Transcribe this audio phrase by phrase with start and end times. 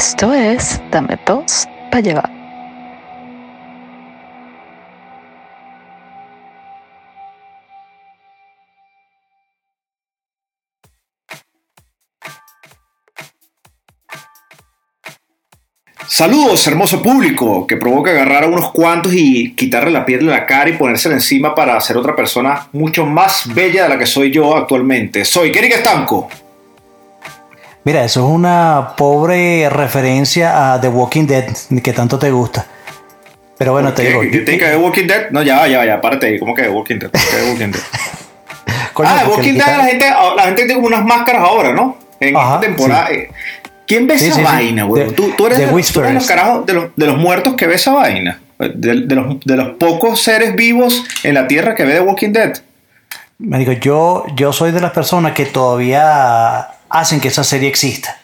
[0.00, 2.30] Esto es Dame dos para llevar.
[16.08, 20.46] Saludos, hermoso público, que provoca agarrar a unos cuantos y quitarle la piel de la
[20.46, 24.30] cara y ponérsela encima para ser otra persona mucho más bella de la que soy
[24.30, 25.26] yo actualmente.
[25.26, 26.30] Soy Kenny Estanco.
[27.82, 31.46] Mira, eso es una pobre referencia a The Walking Dead,
[31.82, 32.66] que tanto te gusta.
[33.56, 34.20] Pero bueno, te digo.
[34.20, 35.30] ¿Te que The Walking Dead?
[35.30, 36.38] No, ya, ya, ya, párate ahí.
[36.38, 37.10] ¿Cómo que The Walking Dead?
[37.10, 37.82] ¿Qué The Walking Dead?
[39.04, 41.96] ah, The Walking Dead, la gente, la gente tiene como unas máscaras ahora, ¿no?
[42.20, 43.10] En esta temporada.
[43.10, 43.30] Eh,
[43.86, 45.08] ¿Quién ve esa vaina, güey?
[45.12, 47.74] ¿Tú, tú, eres de, tú, eres los carajos de los, de los, muertos que ve
[47.74, 48.40] esa vaina.
[48.58, 52.52] De, los, de, los, pocos seres vivos en la Tierra que ve The Walking Dead.
[53.38, 58.18] Me digo, yo, yo soy de las personas que todavía hacen que esa serie exista.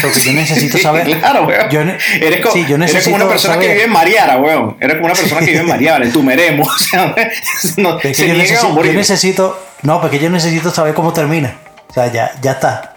[0.00, 1.06] Porque yo necesito saber.
[1.18, 1.70] claro, weón.
[1.70, 4.76] Yo eres, como, sí, yo eres como una persona que vive en Mariara, weón.
[4.78, 6.64] Eres como una persona que vive en Mariara, en Tumeremo.
[6.76, 7.06] O sea,
[7.78, 11.56] no, yo, necesito, yo, necesito, No, porque yo necesito saber cómo termina.
[11.88, 12.92] O sea, ya, ya está.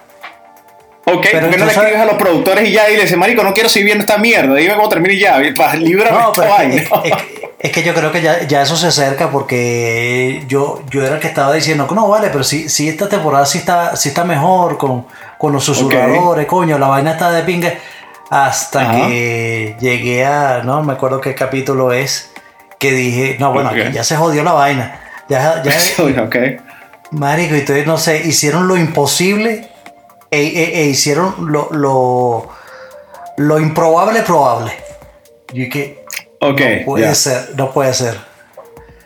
[1.05, 3.17] Ok, pero ¿por qué no le escribes a los productores y ya y le dices,
[3.17, 4.53] Marico, no quiero seguir viendo esta mierda?
[4.53, 5.39] Dime cómo termina y ya.
[5.39, 6.75] Líbrame no, esta vaina.
[6.75, 11.15] Es, es, que yo creo que ya, ya, eso se acerca porque yo, yo era
[11.15, 14.23] el que estaba diciendo, no, vale, pero si, si esta temporada sí está, sí está
[14.23, 15.05] mejor con
[15.39, 17.79] con los susurradores, coño, la vaina está de pingue.
[18.29, 22.29] Hasta que llegué a, no me acuerdo qué capítulo es,
[22.77, 24.99] que dije, no, bueno, ya se jodió la vaina.
[25.29, 26.57] Ya, ya, okay.
[27.11, 29.71] Marico, entonces no sé, hicieron lo imposible
[30.29, 32.49] e, e, e hicieron lo, lo,
[33.37, 34.73] lo, improbable probable.
[35.53, 36.03] Y que
[36.39, 38.29] okay, no puede ser, no puede ser.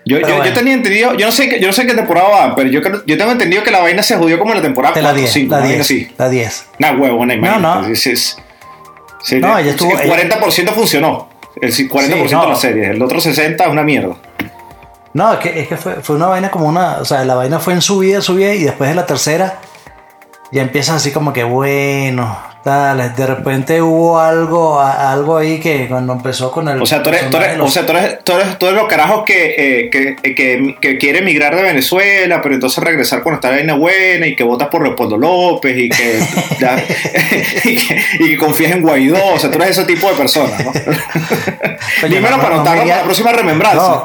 [0.06, 2.70] Yo, yo, yo, tenía entendido, yo no sé, yo no sé qué temporada va, pero
[2.70, 5.18] yo, yo tengo entendido que la vaina se jodió como en la temporada 4 la
[5.18, 6.66] 10, 5, la 10, la 10.
[6.80, 7.88] Nah, huevo, no, no, no.
[7.88, 8.38] Es, es,
[9.40, 10.74] no, ella estuvo, el 40% ella...
[10.74, 11.30] funcionó,
[11.62, 12.42] el 40% sí, no.
[12.42, 14.18] de la serie, el otro 60% es una mierda.
[15.14, 17.60] No, es que, es que fue, fue una vaina como una, o sea, la vaina
[17.60, 19.60] fue en subida, subida y después de la tercera
[20.52, 26.14] ya empiezan así como que bueno, Dale, de repente hubo algo, algo ahí que cuando
[26.14, 26.82] empezó con el.
[26.82, 28.88] O sea, tú eres, tú eres, o sea, tú eres, tú eres, tú eres los
[28.88, 33.50] carajos que, eh, que, que, que, quiere emigrar de Venezuela, pero entonces regresar cuando está
[33.50, 36.20] la vaina buena y que votas por Leopoldo López y que,
[37.66, 39.34] y que, y confías en Guaidó.
[39.34, 40.72] O sea, tú eres ese tipo de personas, ¿no?
[42.08, 44.04] Dímelo para anotarlo para la próxima remembranza.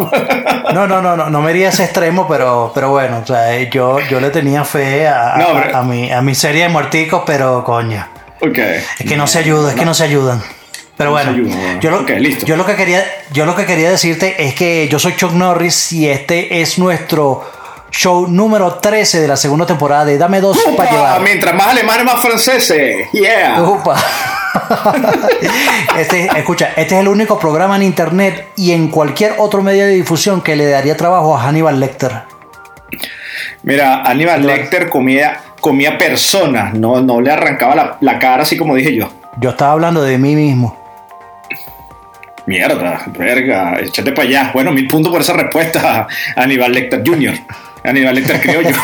[0.74, 3.56] No, no, no, no, no, me iría a ese extremo, pero, pero bueno, o sea,
[3.70, 7.62] yo, yo le tenía fe a, a, a, mi, a mi serie de muerticos, pero
[7.62, 8.17] coño.
[8.98, 10.42] Es que no se ayuda, es que no se ayudan.
[10.96, 11.32] Pero bueno,
[11.80, 15.14] yo, lo, yo, lo que quería, yo lo que quería decirte es que yo soy
[15.14, 17.44] Chuck Norris y este es nuestro
[17.90, 21.20] show número 13 de la segunda temporada de Dame dos para llevar.
[21.20, 23.08] Mientras más alemanes, más franceses.
[23.12, 23.64] Yeah.
[25.98, 29.92] este, escucha, este es el único programa en internet y en cualquier otro medio de
[29.92, 32.22] difusión que le daría trabajo a Hannibal Lecter.
[33.68, 38.96] Mira, Hannibal Lecter comía comía personas, no, no le arrancaba la, cara así como dije
[38.96, 39.10] yo.
[39.38, 40.74] Yo estaba hablando de mí mismo.
[42.46, 44.50] Mierda, verga, échate para allá.
[44.54, 47.34] Bueno, mil puntos por esa respuesta, Aníbal Lecter Jr.
[47.84, 48.74] Aníbal Lecter criollo.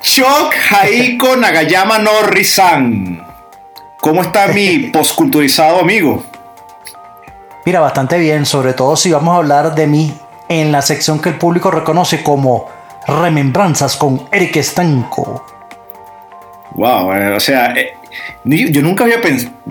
[0.00, 3.22] Chok Haiko Nagayama Norrisan.
[4.00, 6.24] ¿Cómo está mi posculturizado amigo?
[7.66, 10.14] Mira, bastante bien, sobre todo si vamos a hablar de mí
[10.48, 12.68] en la sección que el público reconoce como
[13.06, 15.44] Remembranzas con Eric Estanco.
[16.72, 17.94] Wow, o sea, eh,
[18.44, 19.20] yo, nunca había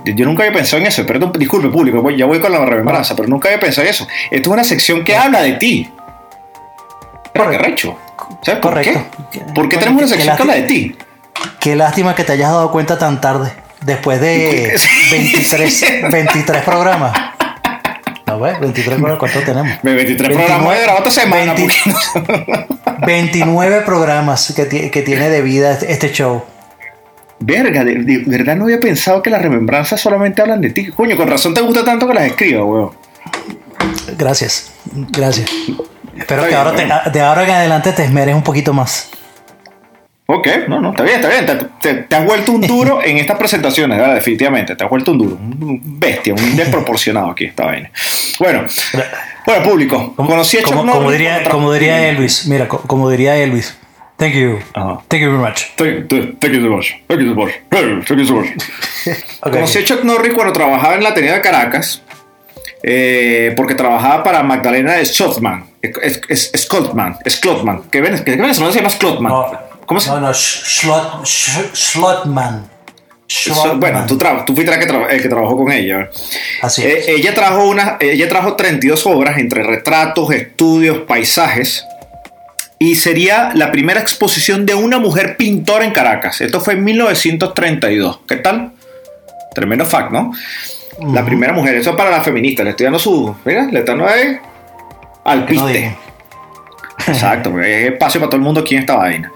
[0.06, 1.05] yo nunca había pensado en eso.
[1.05, 4.08] Perdón, disculpe, público, ya voy con la remembranza, pero nunca había pensado en eso.
[4.31, 5.91] Esto es una sección que habla de ti.
[7.35, 7.97] Correcto.
[8.41, 8.97] ¿Sabes por qué?
[9.53, 10.96] ¿Por qué tenemos una sección que habla de ti?
[11.59, 14.78] Qué lástima que te hayas dado cuenta tan tarde, después de
[15.11, 17.33] 23, 23 programas.
[18.25, 19.78] 23 programas, ¿cuántos tenemos?
[19.84, 21.55] 23 programas de otra semana.
[23.05, 26.43] 29 programas que, que, tiene de vida este, este show.
[27.40, 30.87] Verga, de, verdad no había pensado que las remembranzas solamente hablan de ti.
[30.87, 32.91] Coño, con razón te gusta tanto que las escriba, weón.
[34.17, 34.72] Gracias,
[35.11, 35.49] gracias.
[36.17, 36.72] Espero que ahora
[37.11, 39.09] de ahora en adelante te esmeres un poquito más.
[40.25, 42.05] Ok, no, no, está bien, está bien.
[42.08, 44.16] Te, has vuelto un duro en estas presentaciones, ¿verdad?
[44.16, 44.75] definitivamente.
[44.75, 47.91] Te has vuelto un duro, un bestia, un desproporcionado aquí esta vaina.
[48.40, 48.64] Bueno,
[49.46, 50.14] bueno, público.
[50.16, 53.78] Conocí a como, como, diría, como diría Elvis, mira, como diría Elvis.
[54.16, 54.59] Thank you.
[54.73, 55.75] Thank you very much.
[55.75, 56.93] Thank, you so much.
[57.09, 57.52] Thank you so much.
[57.69, 58.47] Thank you so much.
[59.41, 62.02] Conocí a Chuck Norris cuando trabajaba en la Atenea de Caracas,
[62.81, 65.66] eh, porque trabajaba para Magdalena Schotman.
[65.81, 67.17] Es, es, es, Scottman.
[67.28, 67.84] Scottman.
[67.91, 68.23] ¿Qué ven?
[68.23, 68.55] ¿Qué ven?
[68.55, 69.34] se llama Scottman.
[69.85, 70.22] ¿Cómo se llama?
[70.22, 70.34] No, no,
[71.26, 72.70] Schlotman.
[73.78, 74.80] bueno, tú, tú fuiste el
[75.22, 76.09] que, trabajó con ella.
[76.62, 81.85] Así eh, ella, trajo una, ella trajo 32 obras entre retratos, estudios, paisajes.
[82.80, 86.41] Y sería la primera exposición de una mujer pintora en Caracas.
[86.41, 88.22] Esto fue en 1932.
[88.28, 88.74] ¿Qué tal?
[89.53, 90.34] Tremendo fact, ¿no?
[91.14, 91.76] La primera mujer.
[91.76, 92.64] Eso es para la feminista.
[92.64, 93.36] Le estoy dando su.
[93.46, 94.14] Mira, le están dando
[95.24, 95.96] al piste.
[97.08, 99.32] Exacto, es espacio para todo el mundo aquí en esta vaina.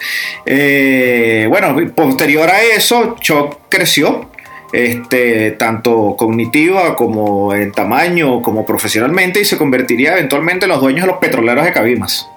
[0.46, 4.30] Eh, bueno, posterior a eso, Choc creció,
[4.72, 11.02] este, tanto cognitiva como en tamaño, como profesionalmente, y se convertiría eventualmente en los dueños
[11.02, 12.30] de los petroleros de Cabimas.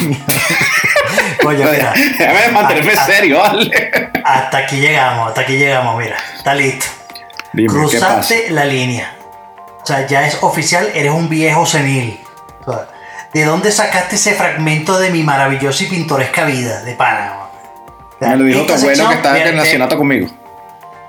[1.44, 1.92] Oye, mira.
[2.18, 4.10] Déjame mantenerme serio, ¿vale?
[4.24, 6.16] Hasta aquí llegamos, hasta aquí llegamos, mira.
[6.36, 6.86] Está listo.
[7.52, 9.16] Cruzaste la línea.
[9.82, 12.20] O sea, ya es oficial, eres un viejo senil.
[13.32, 17.36] ¿De dónde sacaste ese fragmento de mi maravillosa y pintoresca vida de pana?
[18.20, 20.28] Me lo dijo tu abuelo que estaba en el nacionato conmigo.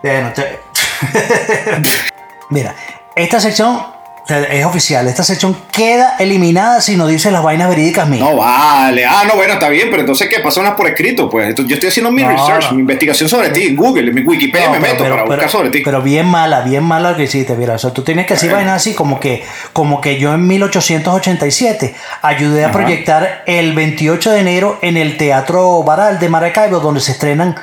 [2.50, 2.74] Mira,
[3.16, 3.84] esta sección
[4.32, 8.22] es oficial, esta sección queda eliminada si no dice las vainas verídicas mías.
[8.22, 10.40] No vale, ah, no, bueno, está bien, pero entonces, ¿qué?
[10.40, 11.56] Pásalas por escrito, pues.
[11.56, 14.80] yo estoy haciendo mi research, mi investigación sobre ti en Google, en mi Wikipedia me
[14.80, 15.82] meto para buscar sobre ti.
[15.84, 17.76] Pero bien mala, bien mala lo que hiciste, mira.
[17.76, 19.44] O sea, tú tienes que decir vainas así como que,
[19.74, 25.84] como que yo en 1887 ayudé a proyectar el 28 de enero en el Teatro
[25.84, 27.56] Baral de Maracaibo, donde se estrenan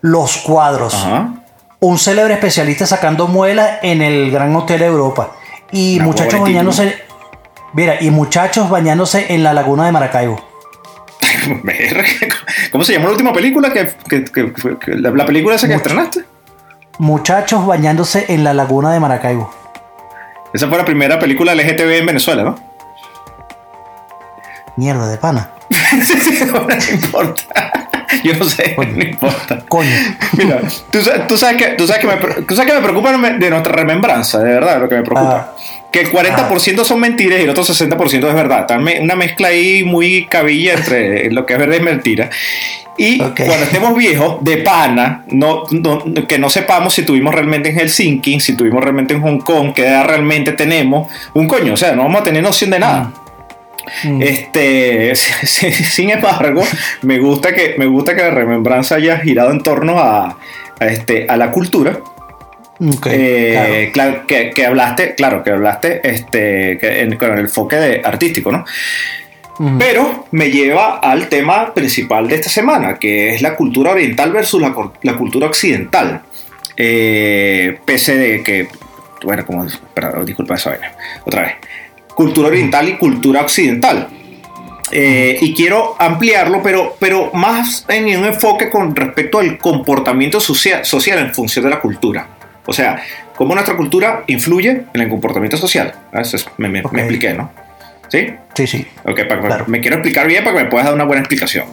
[0.00, 1.06] los cuadros.
[1.80, 5.37] Un célebre especialista sacando muelas en el Gran Hotel Europa
[5.72, 7.02] y muchachos bañándose.
[7.72, 10.44] Mira, y muchachos bañándose en la laguna de Maracaibo.
[12.72, 13.92] ¿Cómo se llama la última película que,
[14.86, 16.24] la, película esa que estrenaste?
[16.98, 19.52] Muchachos bañándose en la laguna de Maracaibo.
[20.52, 22.58] Esa fue la primera película LGTB en Venezuela, ¿no?
[24.76, 25.50] Mierda de pana.
[26.52, 27.87] no importa.
[28.24, 29.64] Yo no sé, no importa.
[29.68, 29.90] Coño.
[30.36, 30.60] Mira,
[30.90, 31.02] tú,
[31.36, 34.52] sabes que, tú, sabes que me, tú sabes que me preocupa de nuestra remembranza, de
[34.52, 35.52] verdad, lo que me preocupa.
[35.52, 35.56] Ah.
[35.90, 38.66] que el 40% son mentiras y el otro 60% es verdad.
[39.00, 42.30] Una mezcla ahí muy cabilla entre lo que es verdad y mentira.
[43.00, 45.62] Y cuando estemos viejos, de pana, no,
[46.26, 49.86] que no sepamos si tuvimos realmente en Helsinki, si tuvimos realmente en Hong Kong, qué
[49.86, 53.04] edad realmente tenemos, un coño, o sea, no vamos a tener noción de nada.
[53.04, 53.27] Mm.
[54.04, 54.22] Mm.
[54.22, 56.62] Este, sin embargo,
[57.02, 60.38] me gusta que me gusta que la remembranza haya girado en torno a,
[60.80, 62.00] este, a la cultura.
[63.06, 64.24] Eh, claro.
[64.26, 66.78] que, hablaste, claro, que hablaste este,
[67.18, 68.64] con el enfoque de artístico, ¿no?
[69.76, 74.62] Pero me lleva al tema principal de esta semana, que es la cultura oriental versus
[74.62, 76.22] la, cultura occidental.
[76.76, 78.68] Eh, pese de que,
[79.24, 80.70] bueno, como, perdón, disculpa eso,
[81.24, 81.54] otra vez
[82.18, 84.08] cultura oriental y cultura occidental.
[84.90, 90.84] Eh, y quiero ampliarlo, pero, pero más en un enfoque con respecto al comportamiento social,
[90.84, 92.26] social en función de la cultura.
[92.66, 93.00] O sea,
[93.36, 95.94] cómo nuestra cultura influye en el comportamiento social.
[96.12, 97.52] Ah, eso me, me, expliqué, ¿no?
[98.08, 98.34] ¿Sí?
[98.52, 98.84] Sí, sí.
[99.04, 99.20] Ok,
[99.68, 101.66] me quiero explicar bien para que me puedas dar una buena explicación.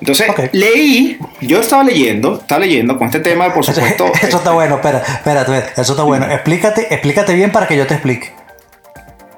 [0.00, 4.12] Entonces, leí, yo estaba leyendo, estaba leyendo con este tema, por supuesto.
[4.22, 6.30] Eso, está bueno, espera, espérate, eso está bueno.
[6.30, 8.30] Explícate, explícate bien para que yo te explique.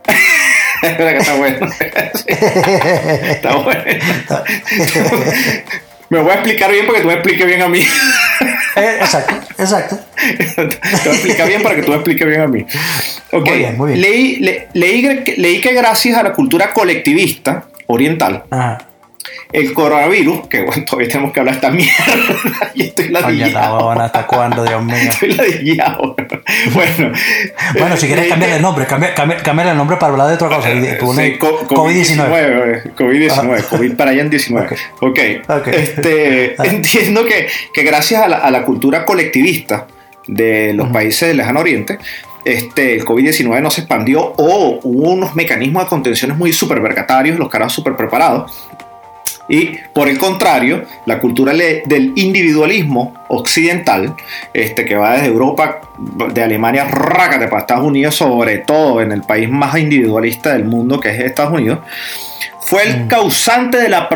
[0.82, 1.66] está bueno.
[3.30, 3.84] Está bueno.
[6.08, 7.80] Me voy a explicar bien para que tú me expliques bien a mí.
[8.76, 9.98] Eh, exacto, exacto.
[10.16, 10.68] Te voy
[11.06, 12.66] a explicar bien para que tú me expliques bien a mí.
[13.30, 13.52] Okay.
[13.52, 14.00] Muy bien, muy bien.
[14.00, 14.36] Leí,
[14.72, 18.89] leí, leí que gracias a la cultura colectivista oriental, Ajá
[19.52, 21.92] el coronavirus, que bueno, todavía tenemos que hablar esta mierda.
[22.74, 23.90] y estoy ladillado.
[23.90, 24.94] ¿Hasta cuándo, Dios mío?
[25.10, 26.14] Estoy ladillado.
[26.72, 27.12] Bueno.
[27.78, 30.48] Bueno, si quieres eh, cambiar el nombre, cambiar, cambiar el nombre para hablar de otra
[30.48, 30.70] cosa.
[30.70, 32.94] COVID-19.
[32.94, 33.68] COVID-19.
[33.68, 34.76] COVID para allá en 19.
[35.00, 35.18] Ok.
[35.48, 35.74] okay.
[35.74, 39.86] Este, entiendo que, que gracias a la, a la, cultura colectivista
[40.26, 41.98] de los países del lejano oriente,
[42.44, 47.48] este, el COVID-19 no se expandió o hubo unos mecanismos de contención muy supervergatarios, los
[47.48, 48.69] caras super preparados
[49.50, 54.14] y por el contrario, la cultura del individualismo occidental,
[54.54, 55.80] este, que va desde Europa,
[56.32, 61.00] de Alemania, rácate para Estados Unidos, sobre todo en el país más individualista del mundo
[61.00, 61.80] que es Estados Unidos,
[62.60, 63.08] fue el mm.
[63.08, 64.08] causante de la,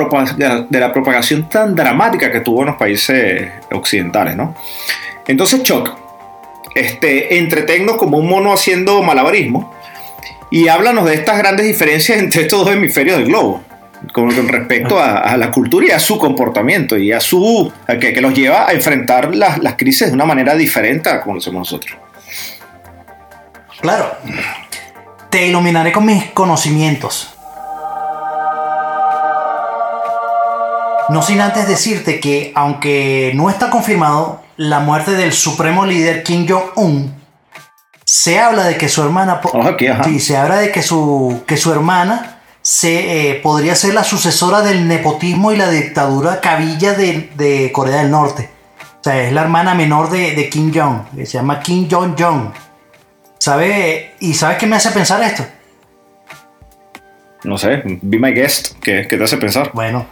[0.68, 4.36] de la propagación tan dramática que tuvo en los países occidentales.
[4.36, 4.54] ¿no?
[5.26, 5.98] Entonces, Choc,
[6.76, 9.74] este, entretennos como un mono haciendo malabarismo
[10.52, 13.64] y háblanos de estas grandes diferencias entre estos dos hemisferios del globo
[14.12, 18.34] con, respecto a, la cultura y a su comportamiento y a su que, que los
[18.34, 21.99] lleva a enfrentar las, las, crisis de una manera diferente a como lo hacemos nosotros.
[23.80, 24.12] Claro,
[25.30, 27.34] te iluminaré con mis conocimientos.
[31.11, 36.46] No sin antes decirte que, aunque no está confirmado la muerte del supremo líder Kim
[36.49, 37.14] Jong-un,
[38.04, 39.40] se habla de que su hermana.
[40.04, 42.33] Sí, se habla de que su, que su hermana
[42.64, 48.11] se, eh, podría ser la sucesora del nepotismo y la dictadura cabilla de, Corea del
[48.11, 48.49] Norte.
[49.00, 52.52] O sea, es la hermana menor de, Kim Jong, se llama Kim Jong-jong.
[53.37, 54.14] ¿Sabe?
[54.21, 55.44] ¿Y sabes qué me hace pensar esto?
[57.42, 59.71] No sé, be my guest, ¿qué, qué te hace pensar?
[59.75, 60.06] Bueno,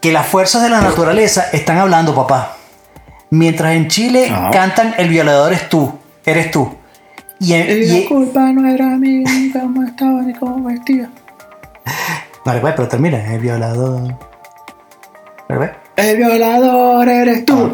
[0.00, 2.56] que las fuerzas de la naturaleza están hablando, papá.
[3.30, 6.74] Mientras en Chile cantan El violador es tú, eres tú.
[7.38, 11.08] Y, la culpa no era mía, ni cómo estaba ni cómo vestía.
[12.44, 13.32] Vale, pues, pero termina.
[13.32, 14.18] El violador.
[15.48, 15.74] ¿Vale?
[15.96, 17.72] El violador eres tú.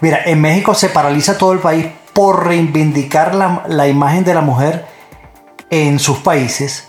[0.00, 4.40] Mira, en México se paraliza todo el país por reivindicar la, la imagen de la
[4.40, 4.86] mujer
[5.70, 6.88] en sus países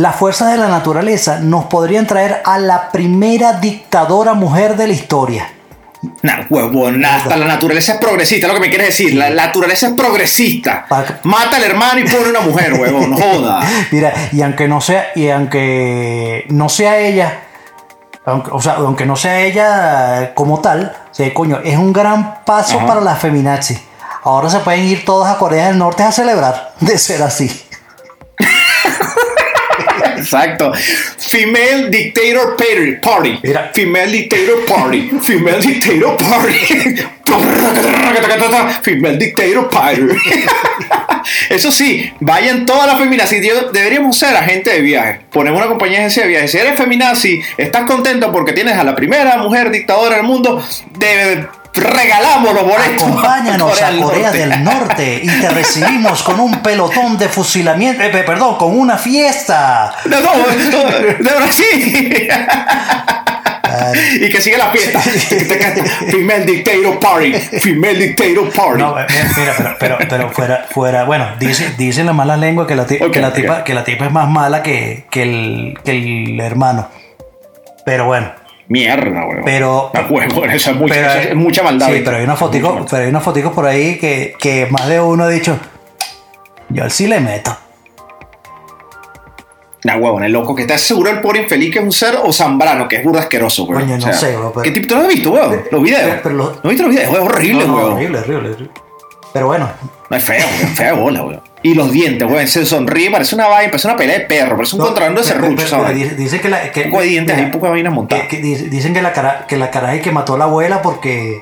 [0.00, 4.94] las fuerzas de la naturaleza nos podrían traer a la primera dictadora mujer de la
[4.94, 5.52] historia.
[6.22, 9.14] Nah, huevón, hasta la naturaleza es progresista, lo que me quieres decir.
[9.14, 10.86] La, naturaleza es progresista.
[11.24, 13.60] Mata al hermano y pone una mujer, huevón, joda.
[13.90, 17.40] Mira, y aunque no sea, y aunque no sea ella,
[18.24, 20.96] aunque, o sea, aunque no sea ella como tal,
[21.34, 23.80] coño, es un gran paso para las feminazis.
[24.22, 27.66] Ahora se pueden ir todas a Corea del Norte a celebrar de ser así.
[30.20, 30.72] Exacto.
[31.18, 32.56] Female Dictator
[33.00, 33.40] Party.
[33.72, 35.10] Female Dictator Party.
[35.20, 36.52] Female Dictator Party.
[38.82, 40.02] Female Dictator Party.
[41.48, 43.42] Eso sí, vayan todas las feminazis.
[43.72, 45.20] Deberíamos ser agentes de viaje.
[45.30, 46.48] Ponemos una compañía de agencia de viaje.
[46.48, 50.62] Si eres feminazi, estás contento porque tienes a la primera mujer dictadora del mundo.
[50.98, 53.02] De regalamos los boletos.
[53.02, 55.20] Acompáñanos a Corea, del, Norte.
[55.22, 59.92] y te recibimos con un pelotón de fusilamiento, eh, perdón, con una fiesta.
[60.06, 62.28] No, no, de Brasil.
[64.20, 65.00] y que sigue la fiesta.
[65.00, 67.32] Female Dictator Party.
[67.32, 68.78] Female Dictator Party.
[68.78, 73.20] No, mira, pero, pero, fuera, fuera, bueno, dicen dice la mala lengua que la, que,
[73.20, 76.88] la tipa, que la tipa es más mala que, que, el, que el hermano.
[77.84, 78.39] Pero bueno.
[78.70, 79.42] Mierda, weón.
[79.44, 79.90] Pero.
[80.52, 81.88] Eso es mucha, es mucha maldad.
[81.88, 85.24] Sí, pero hay una fotico, pero hay fotico por ahí que, que más de uno
[85.24, 85.58] ha dicho.
[86.68, 87.56] Yo sí le meto.
[89.82, 92.32] Nah, huevón, el loco que está seguro el pobre infeliz que es un ser o
[92.32, 93.82] Zambrano, que es burda asqueroso, weón.
[93.82, 94.52] Coño, no sé, weón.
[94.62, 95.62] ¿Qué tipo tú lo has visto, weón?
[95.68, 96.20] Los videos.
[96.22, 97.12] Pero, ¿No has visto los videos?
[97.12, 97.92] Es horrible, no, weón.
[97.94, 98.70] Horrible, horrible, horrible.
[99.32, 99.68] Pero bueno.
[100.10, 100.74] No es feo, weón.
[100.76, 101.49] Fea bola, weón.
[101.62, 104.76] Y los dientes, güey, se sonríe, parece una vaina, parece una pelea de perro, parece
[104.76, 106.16] un no, de serrucho, ¿sabes?
[106.16, 106.72] Dicen que la.
[106.72, 108.22] Que, poco de dientes, hay poco de vaina montada.
[108.30, 111.40] dicen que la, cara, que la caraja que mató a la abuela porque.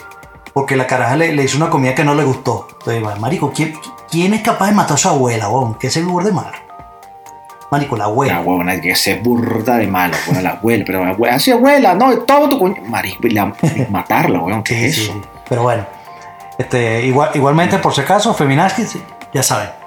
[0.52, 2.66] Porque la caraja le, le hizo una comida que no le gustó.
[2.80, 3.74] Entonces, marico, ¿quién,
[4.10, 5.76] ¿quién es capaz de matar a su abuela, weón?
[5.78, 6.50] ¿Qué es el de malo?
[7.70, 8.32] Marico, la abuela.
[8.32, 11.94] La abuela, que se burda de malo, bueno, la abuela, pero la abuela, así abuela,
[11.94, 12.82] no, todo tu coño.
[12.86, 13.54] Marico, la,
[13.88, 15.22] matarla, weón, ¿qué es eso?
[15.48, 15.86] Pero bueno,
[16.58, 18.84] este, igual, igualmente, por si acaso, feminazi,
[19.32, 19.77] ya saben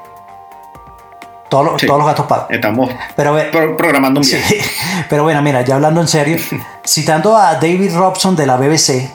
[1.52, 2.46] todos, los gatos pagos.
[2.50, 3.36] Estamos pero,
[3.76, 4.62] programando un viaje.
[5.10, 6.38] pero bueno, mira, ya hablando en serio,
[6.86, 9.12] citando a David Robson de la BBC,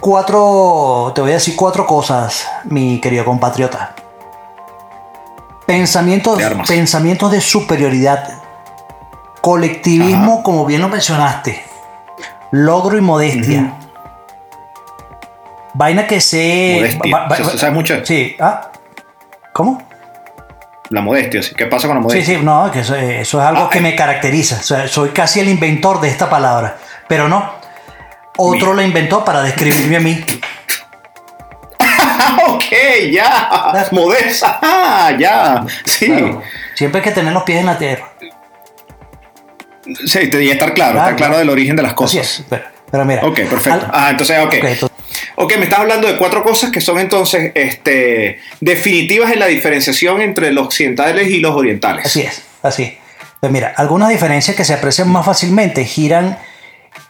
[0.00, 3.94] cuatro, te voy a decir cuatro cosas, mi querido compatriota.
[5.66, 8.42] Pensamientos de, pensamientos de superioridad,
[9.40, 11.64] colectivismo, como bien lo mencionaste,
[12.50, 13.78] logro y modestia.
[15.74, 16.96] Vaina que se.
[17.08, 17.56] Modestia.
[17.56, 18.04] ¿Sabes mucho?
[18.04, 18.36] Sí.
[18.40, 18.72] ¿Ah?
[19.52, 19.80] ¿Cómo?
[20.94, 21.40] La modestia.
[21.56, 22.24] ¿Qué pasa con la modestia?
[22.24, 23.82] Sí, sí, no, que eso, es algo ah, que eh.
[23.82, 24.62] me caracteriza.
[24.88, 26.78] soy casi el inventor de esta palabra.
[27.08, 27.54] Pero no,
[28.36, 30.24] otro lo inventó para describirme a mí.
[32.48, 32.64] ok,
[33.10, 33.88] ya.
[33.90, 34.58] Modesta.
[34.62, 35.64] Ah, ya.
[35.84, 36.12] Sí.
[36.74, 38.12] Siempre hay que tener los pies en la tierra.
[40.06, 42.44] Sí, y estar claro, estar claro del origen de las cosas.
[42.90, 43.26] pero, mira.
[43.26, 43.86] Ok, perfecto.
[43.92, 44.46] ah, entonces, ok.
[44.46, 44.78] okay
[45.36, 50.20] Ok, me estás hablando de cuatro cosas que son entonces este, definitivas en la diferenciación
[50.20, 52.06] entre los occidentales y los orientales.
[52.06, 52.96] Así es, así.
[53.40, 56.38] Pues mira, algunas diferencias que se aprecian más fácilmente giran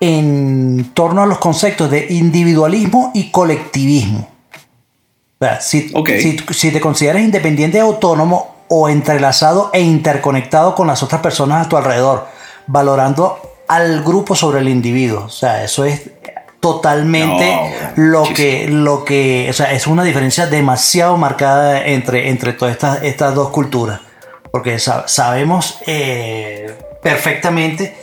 [0.01, 4.31] en torno a los conceptos de individualismo y colectivismo.
[5.39, 5.93] O sea, si,
[6.51, 11.77] si, te consideras independiente, autónomo o entrelazado e interconectado con las otras personas a tu
[11.77, 12.27] alrededor,
[12.67, 13.39] valorando
[13.69, 15.25] al grupo sobre el individuo.
[15.25, 16.11] O sea, eso es
[16.65, 22.73] totalmente lo que lo que o sea es una diferencia demasiado marcada entre entre todas
[22.73, 24.01] estas estas dos culturas.
[24.51, 27.95] Porque sabemos eh, perfectamente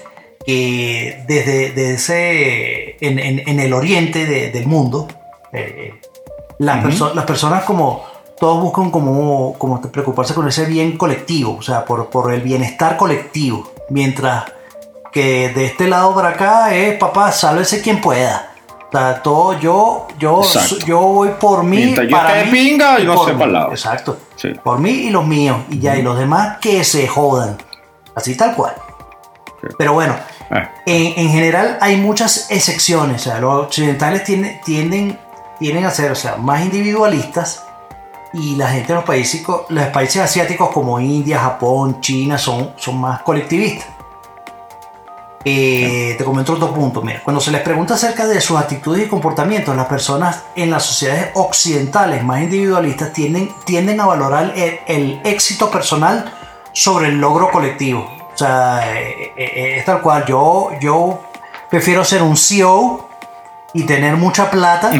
[0.45, 5.07] que desde, ese en, el oriente del mundo
[5.53, 5.95] eh,
[6.59, 8.03] las, las personas como
[8.39, 12.95] todos buscan como, como preocuparse con ese bien colectivo o sea por, por el bienestar
[12.95, 13.71] colectivo.
[13.89, 14.43] Mientras
[15.11, 18.50] que de este lado para acá es, papá, sálvese quien pueda.
[18.91, 20.41] Sea, todo yo, yo,
[20.85, 21.77] yo voy por mí.
[21.77, 23.71] Mientras yo para mí, pinga, y no sé para el lado.
[23.71, 24.17] Exacto.
[24.63, 25.57] Por mí y los míos.
[25.69, 27.57] Y ya, y los demás que se jodan.
[28.15, 28.75] Así tal cual.
[29.77, 30.15] Pero bueno,
[30.49, 30.69] ah.
[30.85, 33.21] en, general hay muchas excepciones.
[33.21, 35.17] O sea, los occidentales tienden, tienden,
[35.59, 37.63] tienden a ser o sea, más individualistas
[38.33, 42.99] y la gente de los países, los países asiáticos como India, Japón, China son, son
[42.99, 43.87] más colectivistas.
[45.43, 47.01] Eh, te comento otro punto.
[47.01, 50.83] Mira, cuando se les pregunta acerca de sus actitudes y comportamientos, las personas en las
[50.85, 56.31] sociedades occidentales más individualistas tienden, tienden a valorar el, éxito personal
[56.73, 58.11] sobre el logro colectivo.
[58.33, 60.25] O sea, eh, eh, es tal cual.
[60.25, 61.21] Yo, yo
[61.69, 63.09] prefiero ser un CEO
[63.73, 64.91] y tener mucha plata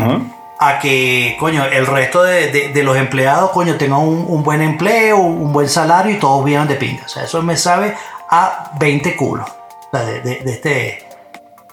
[0.60, 5.70] a que, coño, el resto de, los empleados, coño, tengan un, buen empleo, un buen
[5.70, 7.04] salario y todos vivan de pinga.
[7.06, 7.96] O sea, eso me sabe
[8.30, 9.61] a 20 culos
[9.92, 11.04] de, este,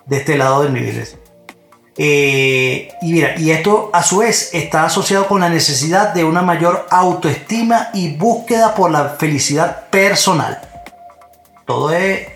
[0.07, 1.07] de este lado del nivel.
[2.01, 6.43] Eh, y mira, y esto a su vez está asociado con la necesidad de una
[6.43, 10.61] mayor autoestima y búsqueda por la felicidad personal.
[11.67, 12.29] Todo es...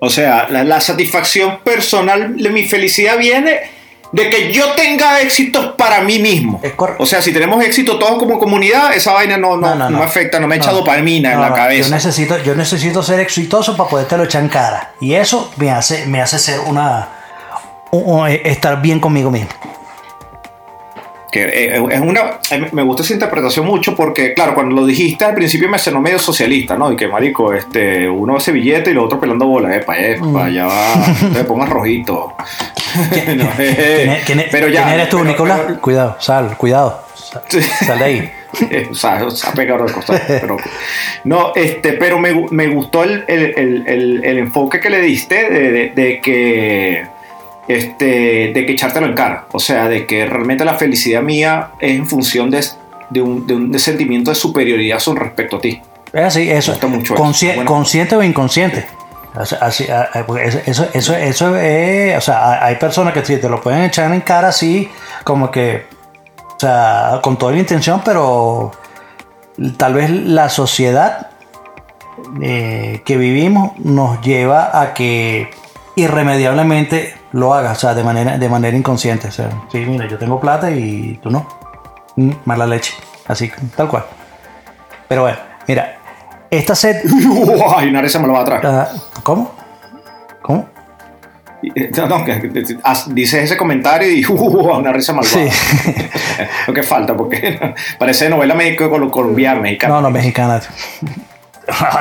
[0.00, 3.75] O sea, la, la satisfacción personal de mi felicidad viene
[4.16, 6.58] de que yo tenga éxitos para mí mismo.
[6.98, 10.40] O sea, si tenemos éxito todos como comunidad, esa vaina no, no, no, me afecta,
[10.40, 11.90] no me echa dopamina en la cabeza.
[11.90, 14.92] Yo necesito, yo necesito ser exitoso para poderte lo echar en cara.
[15.00, 17.08] Y eso me hace, me hace ser una.
[18.42, 19.50] estar bien conmigo mismo.
[21.30, 25.26] Que eh, es una, eh, me gusta esa interpretación mucho porque, claro, cuando lo dijiste
[25.26, 26.90] al principio me sonó medio socialista, ¿no?
[26.90, 30.52] Y que, marico, este, uno hace billete y lo otro pelando bolas, epa, epa, mm.
[30.52, 30.86] ya va,
[31.34, 32.32] te pongas rojito.
[34.24, 34.84] ¿Quién, pero ya.
[34.84, 35.60] ¿Quién eres tú, Nicolás?
[35.80, 37.02] cuidado, sal, cuidado.
[37.14, 38.32] Sal, de ahí.
[38.90, 40.22] o sea, se ha pegado de cosas.
[40.26, 40.56] Pero,
[41.24, 43.54] no, este, pero me, me gustó el, el,
[43.86, 47.06] el, el, enfoque que le diste de, de, que
[47.68, 49.46] este, de que echártelo en cara.
[49.52, 52.64] O sea, de que realmente la felicidad mía es en función de,
[53.10, 55.80] de, un, de un sentimiento de superioridad con respecto a ti.
[56.12, 56.78] Es así, eso.
[56.88, 58.86] Mucho Consciente o inconsciente.
[59.36, 59.86] Así,
[60.64, 64.48] eso, eso, eso es, o sea, hay personas que te lo pueden echar en cara
[64.48, 64.90] así,
[65.24, 65.86] como que,
[66.56, 68.72] o sea, con toda la intención, pero
[69.76, 71.28] tal vez la sociedad
[72.40, 75.50] eh, que vivimos nos lleva a que
[75.96, 79.28] irremediablemente lo haga, o sea, de manera, de manera inconsciente.
[79.28, 81.46] O sea, sí, mira, yo tengo plata y tú no.
[82.16, 82.94] Mm, mala leche.
[83.26, 84.04] Así, tal cual.
[85.08, 85.98] Pero bueno, mira,
[86.50, 87.02] esta sed.
[87.76, 88.62] ¡Ay, una risa me lo va atrás!
[88.64, 88.88] Ah,
[89.26, 89.50] ¿Cómo?
[90.40, 90.68] ¿Cómo?
[91.74, 92.24] Eh, no,
[93.08, 95.50] dices ese comentario y uh, una risa malvada.
[95.50, 95.92] Sí.
[96.68, 97.58] Lo que falta, porque
[97.98, 99.94] parece novela méxico colombiana, mexicana.
[99.94, 100.60] No, no, mexicana.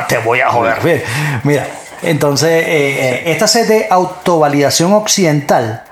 [0.07, 1.03] Te voy a joder.
[1.43, 1.65] Mira,
[2.03, 5.83] entonces, eh, eh, esta sed de autovalidación occidental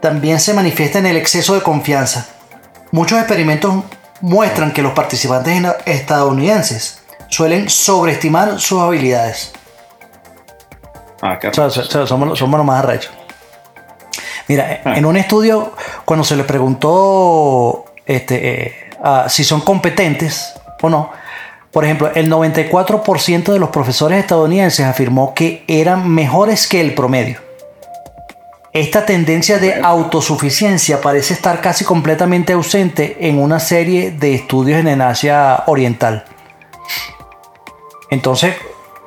[0.00, 2.28] también se manifiesta en el exceso de confianza.
[2.92, 3.74] Muchos experimentos
[4.20, 9.52] muestran que los participantes estadounidenses suelen sobreestimar sus habilidades.
[11.26, 13.12] Ah, qué somos, somos los más arrechos.
[14.48, 14.94] Mira, ah.
[14.96, 15.72] en un estudio,
[16.04, 18.74] cuando se les preguntó este, eh,
[19.28, 21.10] si son competentes o no,
[21.72, 27.40] por ejemplo, el 94% de los profesores estadounidenses afirmó que eran mejores que el promedio.
[28.72, 34.88] Esta tendencia de autosuficiencia parece estar casi completamente ausente en una serie de estudios en
[34.88, 36.24] el Asia Oriental.
[38.10, 38.54] Entonces,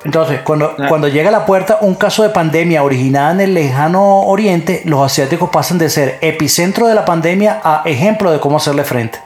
[0.06, 0.88] entonces cuando, ah.
[0.88, 5.02] cuando llega a la puerta un caso de pandemia originada en el lejano oriente, los
[5.02, 9.20] asiáticos pasan de ser epicentro de la pandemia a ejemplo de cómo hacerle frente.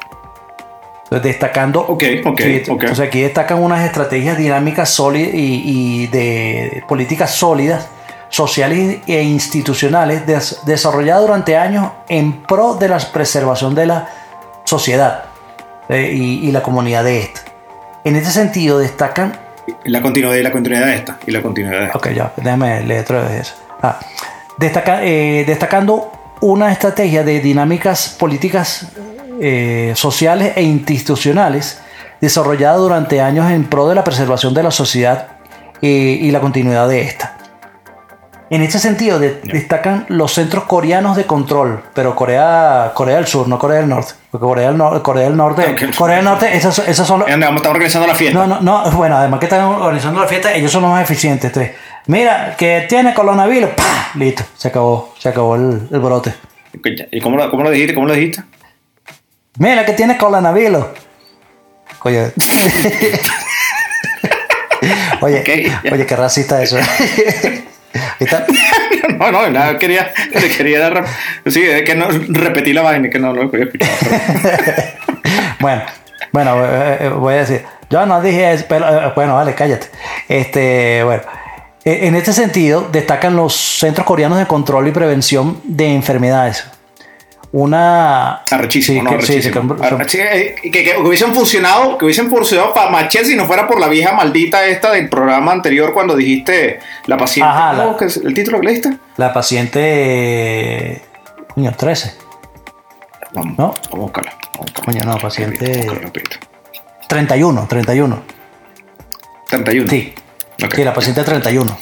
[1.04, 1.82] Entonces, destacando.
[1.82, 2.40] Ok, ok.
[2.40, 7.88] Entonces, aquí destacan unas estrategias dinámicas sólidas y, de políticas sólidas,
[8.30, 10.24] sociales e institucionales,
[10.66, 14.10] desarrolladas durante años en pro de la preservación de la
[14.64, 15.26] sociedad
[15.88, 17.42] eh, y, y la comunidad de esta.
[18.06, 19.43] En este sentido, destacan
[19.86, 21.20] la continuidad, la continuidad de esta.
[21.26, 21.98] Y la continuidad de esta.
[21.98, 23.56] Ok, ya, déjame leer otra vez eso.
[23.82, 24.00] Ah,
[24.60, 28.88] eh, destacando una estrategia de dinámicas políticas
[29.42, 31.80] eh, sociales e institucionales
[32.22, 35.28] desarrollada durante años en pro de la preservación de la sociedad
[35.82, 35.88] eh,
[36.22, 37.33] y la continuidad de esta.
[38.54, 43.58] En este sentido, destacan los centros coreanos de control, pero Corea, Corea del Sur, no
[43.58, 44.14] Corea del Norte.
[44.30, 47.28] Porque Corea del, Norte, Corea del Norte, Corea del Norte, esos, son los.
[47.28, 48.38] Están organizando la fiesta.
[48.38, 51.52] No, no, no, bueno, además que están organizando la fiesta, ellos son los más eficientes.
[52.06, 54.12] Mira, que tiene coronavirus, ¡pah!
[54.14, 56.36] Listo, se acabó, se acabó el, brote.
[57.12, 57.96] ¿Y cómo lo, cómo lo dijiste?
[57.96, 58.44] ¿Cómo lo dijiste?
[59.58, 60.86] Mira, que tiene coronavirus.
[62.04, 62.34] Oye.
[65.22, 65.44] oye,
[65.92, 66.78] oye, qué racista eso.
[69.20, 70.12] no, no, nada, quería,
[70.58, 71.04] quería
[71.46, 73.92] sí, que no, repetí la vaina, que no lo había escuchado.
[75.60, 75.84] bueno,
[76.32, 79.88] bueno, eh, eh, voy a decir, yo no dije eso, pero eh, bueno, vale, cállate.
[80.28, 81.24] Este, bueno,
[81.86, 86.66] en este sentido destacan los centros coreanos de control y prevención de enfermedades
[87.54, 89.22] una arrechísimo, ¿no?
[89.22, 93.88] Sí, que, que, hubiesen funcionado, que hubiesen funcionado para Machete si no fuera por la
[93.88, 97.50] vieja maldita esta del programa anterior cuando dijiste la paciente.
[97.50, 98.98] Ajá, ¿qué es el título que leíste?
[99.18, 101.04] La paciente
[101.56, 102.16] niño 13.
[103.34, 103.68] Vamos, ¿no?
[103.68, 104.34] vamos a buscarla.
[104.84, 105.88] Coño, no, paciente
[107.08, 108.24] 31, 31.
[109.48, 109.90] 31.
[109.92, 110.14] Sí.
[110.74, 111.78] Sí, la paciente 31.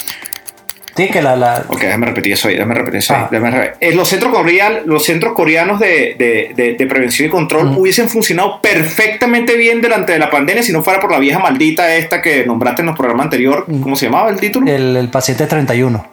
[1.01, 1.63] Sí, que la, la...
[1.67, 3.23] Ok, déjame repetir eso ahí, déjame repetir eso ahí.
[3.31, 3.73] Ah.
[3.79, 6.15] Eh, los, centros coreanos, los centros coreanos de,
[6.55, 10.83] de, de, prevención y control hubiesen funcionado perfectamente bien delante de la pandemia si no
[10.83, 13.65] fuera por la vieja maldita esta que nombraste en los programas anteriores.
[13.81, 14.69] ¿Cómo se llamaba el título?
[14.71, 16.05] El, el paciente 31.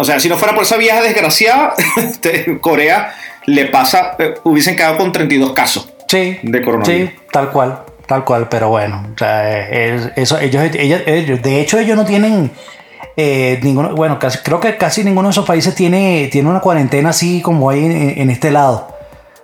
[0.00, 1.74] O sea, si no fuera por esa vieja desgraciada,
[2.60, 3.14] Corea
[3.46, 7.10] le pasa, eh, hubiesen quedado con 32 casos sí, de coronavirus.
[7.10, 7.80] Sí, tal cual.
[8.06, 9.68] Tal cual, pero bueno, o sea,
[10.16, 12.50] eso, ellos, ellos, de hecho ellos no tienen
[13.20, 17.08] eh, ninguno, bueno, casi, creo que casi ninguno de esos países tiene, tiene una cuarentena
[17.10, 18.86] así como hay en, este lado.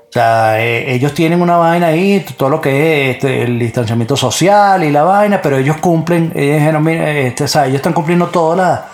[0.09, 4.17] O sea, eh, ellos tienen una vaina ahí, todo lo que es este, el distanciamiento
[4.17, 8.59] social y la vaina, pero ellos cumplen, ellos, este, o sea, ellos están cumpliendo todas
[8.59, 8.94] las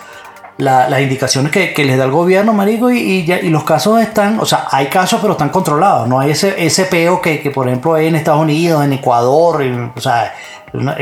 [0.57, 4.67] las indicaciones que, les da el gobierno, marico, y, y, los casos están, o sea,
[4.71, 6.07] hay casos, pero están controlados.
[6.07, 9.63] No hay ese, ese peo que, por ejemplo, hay en Estados Unidos, en Ecuador,
[9.95, 10.33] o sea,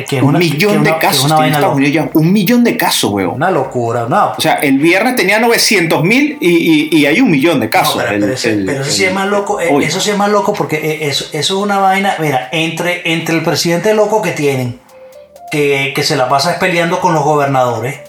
[0.08, 1.32] que es un millón de casos.
[2.14, 3.36] un millón de casos, weón.
[3.36, 4.34] Una locura, no.
[4.38, 8.02] O sea, el viernes tenía 900 mil y, hay un millón de casos.
[8.08, 9.60] pero, eso sí es más loco.
[9.60, 12.16] Eh, eso sí es más loco porque eh, eso, eso es una vaina.
[12.20, 14.80] Mira, entre, entre el presidente loco que tienen,
[15.52, 18.09] que, que se la pasa peleando con los gobernadores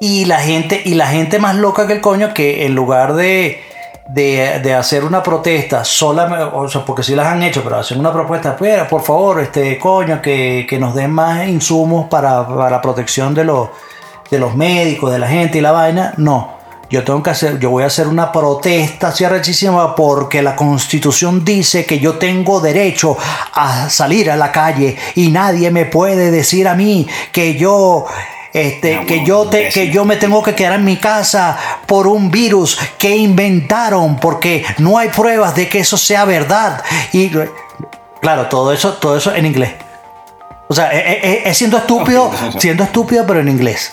[0.00, 3.62] y la gente, y la gente más loca que el coño, que en lugar de,
[4.08, 8.12] de, hacer una protesta sola, o sea, porque sí las han hecho, pero hacen una
[8.12, 13.34] propuesta, pues, por favor, este coño, que, nos den más insumos para, para, la protección
[13.34, 13.68] de los,
[14.30, 16.14] de los médicos, de la gente y la vaina.
[16.16, 16.54] No.
[16.90, 21.44] Yo tengo que hacer, yo voy a hacer una protesta así arrechísima porque la constitución
[21.44, 23.16] dice que yo tengo derecho
[23.54, 28.04] a salir a la calle y nadie me puede decir a mí que yo
[28.54, 32.30] este, que, yo te, que yo me tengo que quedar en mi casa por un
[32.30, 36.80] virus que inventaron porque no hay pruebas de que eso sea verdad.
[37.12, 37.32] Y
[38.20, 39.72] claro, todo eso, todo eso en inglés.
[40.68, 43.92] O sea, es, siendo estúpido, siendo estúpido, pero en inglés.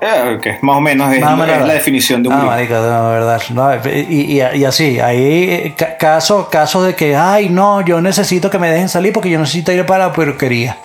[0.00, 3.40] Eh, más o menos es, la definición de un ah, no, verdad.
[3.86, 8.88] y, y, así, hay casos caso de que, ay, no, yo necesito que me dejen
[8.88, 10.76] salir porque yo necesito ir para la peluquería.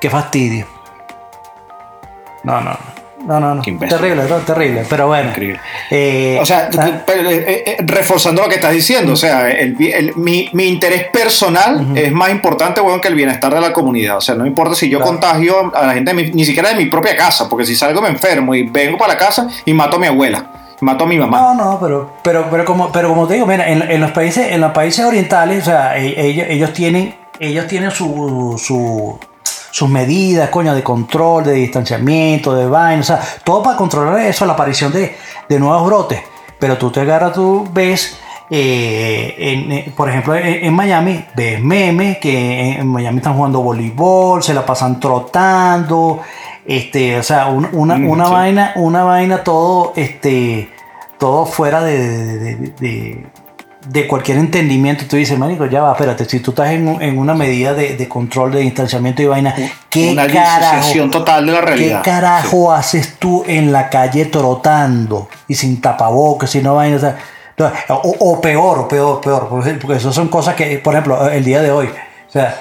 [0.00, 0.77] Qué fastidio.
[2.44, 2.76] No, no.
[3.26, 3.62] No, no, no.
[3.62, 4.86] Terrible, no, terrible.
[4.88, 5.32] Pero bueno.
[5.90, 6.88] Eh, o sea, ah.
[7.08, 9.46] eh, eh, reforzando lo que estás diciendo, o sea,
[10.16, 14.18] mi, interés personal es más importante bueno, que el bienestar de la comunidad.
[14.18, 17.16] O sea, no importa si yo contagio a la gente, ni siquiera de mi propia
[17.16, 20.06] casa, porque si salgo me enfermo y vengo para la casa y mato a mi
[20.06, 20.52] abuela.
[20.80, 21.38] Mato a mi mamá.
[21.38, 24.60] No, no, pero, pero, pero, como, pero como te digo, mira, en, los países, en
[24.60, 29.18] los países orientales, o sea, e, ellos, ellos tienen, ellos tienen su, su
[29.70, 34.46] sus medidas, coño, de control, de distanciamiento, de vaina, o sea, todo para controlar eso,
[34.46, 35.14] la aparición de,
[35.58, 36.20] nuevos brotes.
[36.58, 38.18] Pero tú te agarras, tú ves,
[38.50, 44.54] eh, eh, por ejemplo, en, Miami, ves memes que en, Miami están jugando voleibol, se
[44.54, 46.20] la pasan trotando,
[46.66, 50.70] este, o sea, una, mm, una, vaina, una vaina todo, este,
[51.18, 53.26] todo fuera de de
[54.06, 57.74] cualquier entendimiento, tú dices, marico, ya va, espérate, si tú estás en, en una medida
[57.74, 59.54] de, de, control de distanciamiento y vaina,
[59.88, 62.02] ¿qué una carajo, total de la realidad.
[62.02, 67.16] ¿Qué carajo haces tú en la calle trotando y sin tapabocas, y no vaina?
[67.88, 71.60] O, o, peor, o peor, peor, porque eso son cosas que, por ejemplo, el día
[71.60, 72.54] de hoy, o sea,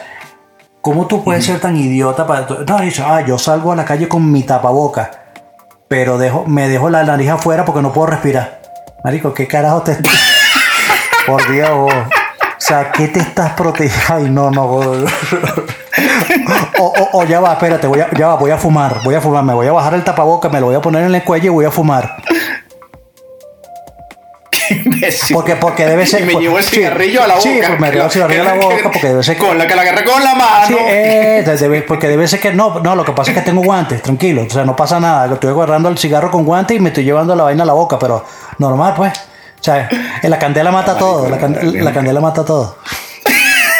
[0.81, 2.47] ¿cómo tú puedes ser tan idiota para...
[2.67, 5.11] No, dice, ah, yo salgo a la calle con mi tapaboca,
[5.87, 8.61] pero dejo, me dejo la nariz afuera porque no puedo respirar.
[9.03, 9.97] Marico, ¿qué carajo te...
[11.27, 11.91] Por Dios, O
[12.57, 14.13] sea, ¿qué te estás protegiendo?
[14.15, 14.65] Ay, no, no.
[17.11, 19.53] O, ya va, espérate, voy a, ya va, voy a fumar, voy a fumar, me
[19.53, 21.65] voy a bajar el tapaboca, me lo voy a poner en el cuello y voy
[21.65, 22.15] a fumar.
[25.33, 26.25] Porque, porque debe ser.
[26.25, 27.49] me llevo el cigarrillo a la boca.
[27.49, 29.37] Sí, pues me llevo el cigarrillo a la boca porque debe ser.
[29.37, 30.67] Con la que la agarré con la mano.
[30.67, 34.01] Sí, eh, porque debe ser que no, no, lo que pasa es que tengo guantes,
[34.01, 34.43] tranquilo.
[34.47, 35.33] O sea, no pasa nada.
[35.33, 37.99] Estoy agarrando el cigarro con guantes y me estoy llevando la vaina a la boca,
[37.99, 38.23] pero
[38.59, 39.26] normal, pues.
[39.59, 39.89] O sea,
[40.23, 42.77] la candela mata todo, la, candela mata todo.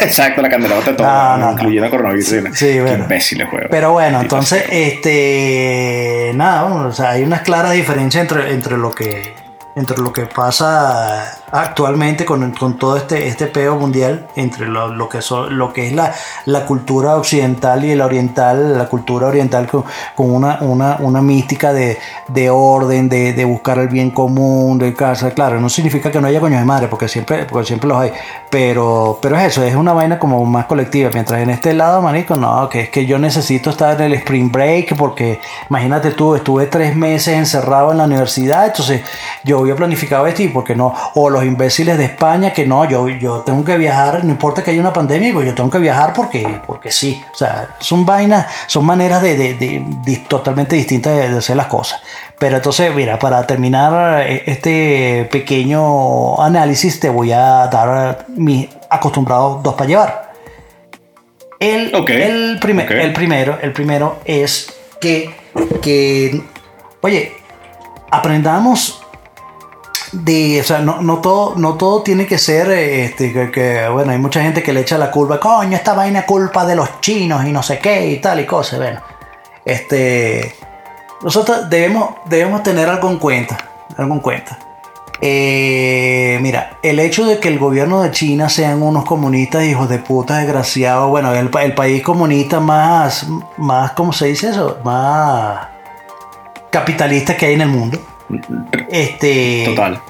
[0.02, 2.56] Exacto, la candelota todo, no, no, incluyendo coronavirus.
[2.56, 3.04] Sí, bueno.
[3.04, 3.68] imbéciles, juego.
[3.70, 9.47] Pero bueno, entonces, este, nada, o sea, hay unas claras diferencias entre, entre lo que
[9.78, 15.08] entre lo que pasa actualmente con, con todo este, este peo mundial, entre lo, lo
[15.08, 16.14] que, lo que es la,
[16.46, 19.86] la, cultura occidental y la oriental, la cultura oriental con,
[20.16, 24.96] con una, una, una, mística de, de orden, de, de, buscar el bien común, de
[24.96, 25.30] casa.
[25.32, 28.12] Claro, no significa que no haya coños de madre, porque siempre, porque siempre los hay,
[28.50, 31.12] pero, pero es eso, es una vaina como más colectiva.
[31.14, 34.52] Mientras en este lado, manico, no, que es que yo necesito estar en el spring
[34.52, 39.04] break, porque imagínate tú, estuve tres meses encerrado en la universidad, entonces
[39.44, 43.08] yo había planificado esto y porque no, o los imbéciles de España que no, yo,
[43.10, 46.14] yo tengo que viajar, no importa que haya una pandemia, pues yo tengo que viajar
[46.14, 51.56] porque, porque sí, o sea, son vainas, son maneras de, de, totalmente distintas de, hacer
[51.56, 52.02] las cosas.
[52.40, 59.64] Pero entonces, mira, para terminar eh, este pequeño análisis, te voy a dar mis acostumbrados
[59.64, 60.32] dos para llevar.
[61.60, 65.34] El, el, primer, el, primero, el primero es que,
[65.82, 66.42] que,
[67.02, 67.34] oye,
[68.12, 69.02] aprendamos
[70.14, 74.64] o sea, no, todo, no todo tiene que ser, este, que, bueno, hay mucha gente
[74.64, 77.62] que le echa la culpa, coño, esta vaina es culpa de los chinos y no
[77.62, 79.02] sé qué y tal y cosas, bueno,
[79.66, 80.56] este,
[81.22, 83.58] nosotros debemos, debemos tener algo en cuenta,
[83.98, 84.60] algo en cuenta.
[85.20, 89.98] Eh, mira, el hecho de que el gobierno de China sean unos comunistas hijos de
[89.98, 93.26] puta desgraciados, bueno, el, el país comunista más,
[93.58, 94.78] más, ¿cómo se dice eso?
[94.84, 95.68] Más
[96.70, 98.00] capitalista que hay en el mundo
[98.90, 100.02] este, Total.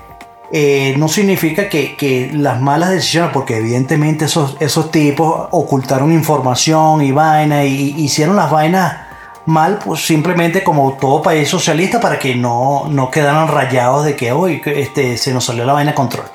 [0.52, 7.12] Eh, no significa que, las malas decisiones, porque evidentemente esos, esos tipos ocultaron información y
[7.12, 9.08] vaina y, hicieron las vainas
[9.46, 14.32] mal, pues simplemente como todo país socialista para que no, no quedaran rayados de que
[14.32, 16.28] hoy este, se nos salió la vaina control.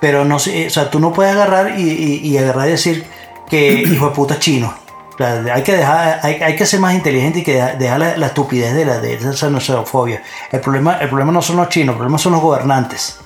[0.00, 3.06] Pero no, o sea, tú no puedes agarrar y, y agarrar y decir
[3.48, 4.72] que hijo de puta chino
[5.18, 8.84] hay que dejar, hay, hay, que ser más inteligente y que dejar la, estupidez de,
[8.84, 10.22] la, de esa xenofobia.
[10.52, 13.18] El problema, el problema no son los chinos, el problema son los gobernantes.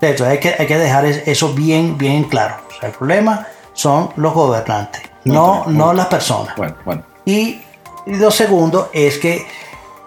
[0.00, 2.56] Entonces hay que, hay que dejar eso bien, bien claro.
[2.82, 6.54] el problema son los gobernantes, no, no las personas.
[6.56, 7.02] Bueno.
[7.24, 7.62] Y,
[8.06, 9.46] lo segundo es que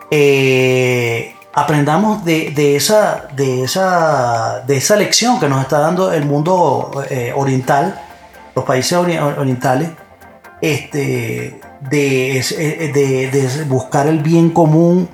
[0.09, 6.25] eh, aprendamos de, de, esa, de, esa, de esa lección que nos está dando el
[6.25, 8.01] mundo eh, oriental,
[8.55, 9.91] los países orientales,
[10.61, 15.09] este, de, de, buscar el bien común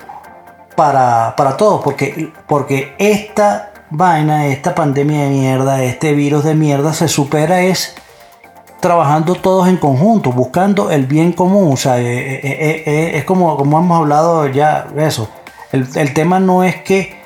[0.76, 6.92] para, para todos, porque, porque esta vaina, esta pandemia de mierda, este virus de mierda
[6.92, 7.94] se supera es
[8.80, 11.72] trabajando todos en conjunto, buscando el bien común.
[11.72, 15.28] O sea, eh, eh, eh, es, como, como hemos hablado ya, eso.
[15.72, 17.16] El, el, tema no es que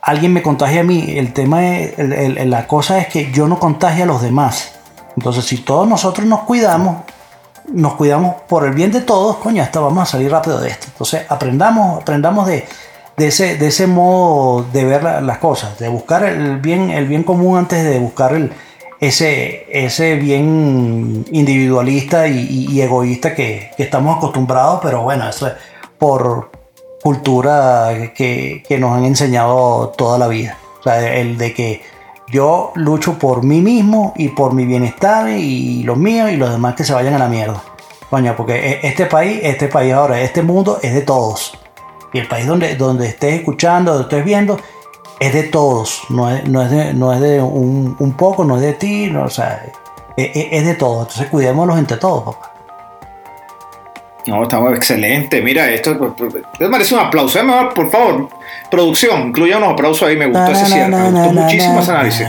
[0.00, 4.04] alguien me contagie a mí, el tema es, la cosa es que yo no contagie
[4.04, 4.72] a los demás.
[5.16, 7.02] Entonces, si todos nosotros nos cuidamos,
[7.68, 10.86] nos cuidamos por el bien de todos, coño, hasta vamos a salir rápido de esto.
[10.88, 12.64] Entonces, aprendamos, aprendamos de,
[13.16, 17.58] ese, de ese modo de ver las cosas, de buscar el bien, el bien común
[17.58, 18.52] antes de buscar el,
[19.00, 25.54] ese, ese bien individualista y, egoísta que, estamos acostumbrados, pero bueno, eso es
[25.98, 26.50] por
[27.02, 30.56] cultura que, que nos han enseñado toda la vida.
[30.84, 31.91] El de que
[32.32, 36.74] yo lucho por mí mismo y por mi bienestar y los míos y los demás
[36.74, 37.62] que se vayan a la mierda.
[38.08, 41.58] Coño, porque e, este país, este país ahora, este mundo es de todos.
[42.12, 44.58] Y el país donde, donde estés escuchando, donde estés viendo,
[45.20, 46.04] es de todos.
[46.08, 49.24] No es, no es de, no es de un, poco, no es de ti, no,
[49.24, 49.66] o sea,
[50.16, 51.08] es, e, es de todos.
[51.08, 52.51] Entonces cuidémoslos entre todos, papá.
[54.26, 55.40] No, estamos excelente.
[55.42, 56.14] Mira, esto
[56.58, 57.40] me merece un aplauso.
[57.74, 58.28] Por favor,
[58.70, 60.16] producción, incluya unos aplausos ahí.
[60.16, 60.88] Me gustó ese cierre.
[60.88, 62.28] Me gustó muchísimo ese análisis.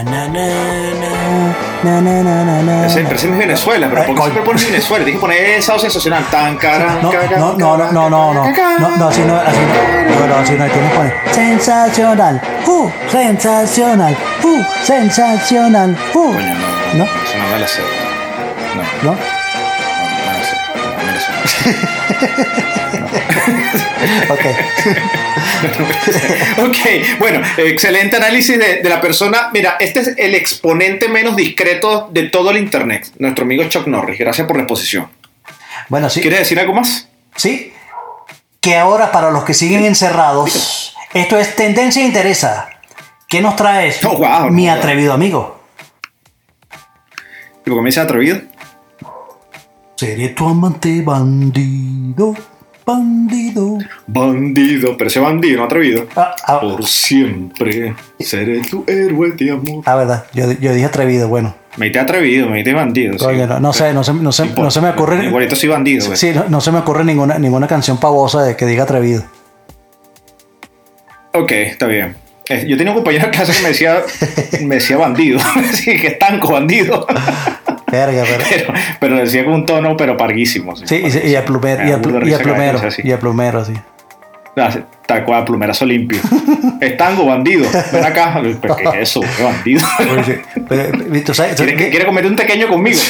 [2.86, 5.04] Ese es Venezuela, pero ¿por qué siempre pones Venezuela?
[5.04, 6.24] Tienes que poner esa sensacional.
[6.30, 6.98] Tan cara.
[7.02, 8.44] No, no, no, no, no, no, no.
[8.96, 10.26] No, así no, así no.
[10.26, 10.64] No, así no.
[10.64, 12.40] Tienes que poner sensacional.
[12.66, 14.16] Uh, sensacional.
[14.42, 15.96] Uh, sensacional.
[16.14, 16.32] Uh.
[16.32, 16.98] Coño, no.
[16.98, 17.04] ¿No?
[17.04, 17.82] Eso no me la sé.
[19.02, 19.12] No.
[19.12, 19.43] ¿No?
[24.28, 24.44] ok.
[26.58, 29.50] ok, bueno, excelente análisis de, la persona.
[29.52, 34.18] Mira, este es el exponente menos discreto de todo el Internet, nuestro amigo Chuck Norris.
[34.18, 35.08] Gracias por la exposición.
[35.88, 36.20] Bueno, sí.
[36.20, 37.08] ¿Quieres decir algo más?
[37.36, 37.72] Sí.
[38.60, 42.68] Que ahora para los que siguen encerrados, esto es tendencia e interesa.
[43.28, 45.60] ¿Qué nos traes, oh, mi atrevido amigo?
[47.66, 48.40] ¿Y por qué me dice atrevido?
[49.96, 52.34] Seré tu amante bandido,
[52.84, 53.78] bandido.
[54.08, 56.06] Bandido, pero ese bandido no atrevido.
[56.16, 59.84] Ah, Por siempre seré tu héroe de amor.
[59.86, 61.54] Ah, verdad, yo, yo dije atrevido, bueno.
[61.76, 63.24] Me diste atrevido, me diste bandido.
[63.26, 65.24] Oye, no, sé, no se, no se, no se me ocurre.
[65.26, 66.14] Igualito soy bandido.
[66.16, 69.24] Sí, no, no, se me ocurre ninguna, ninguna canción pavosa de que diga atrevido.
[71.32, 72.16] Ok, está bien.
[72.48, 74.02] Eh, yo tenía un compañero en casa que me decía,
[74.62, 75.38] me decía bandido,
[75.72, 77.06] sí, que estanco, bandido.
[77.94, 78.44] Verga, pero...
[78.48, 78.72] pero...
[79.00, 79.16] pero.
[79.16, 80.76] decía con un tono, pero parguísimo.
[80.76, 83.74] Sí, sí y, a plumero, y, a, plumero, y a plumero, sí.
[85.06, 86.18] Tal cual, plumerazo limpio.
[86.80, 87.66] Estango, bandido.
[87.92, 88.40] Ven acá.
[88.60, 89.20] ¿Pero qué es eso?
[89.36, 89.86] ¿Qué bandido?
[91.56, 93.00] ¿Quiere, comer un pequeño conmigo?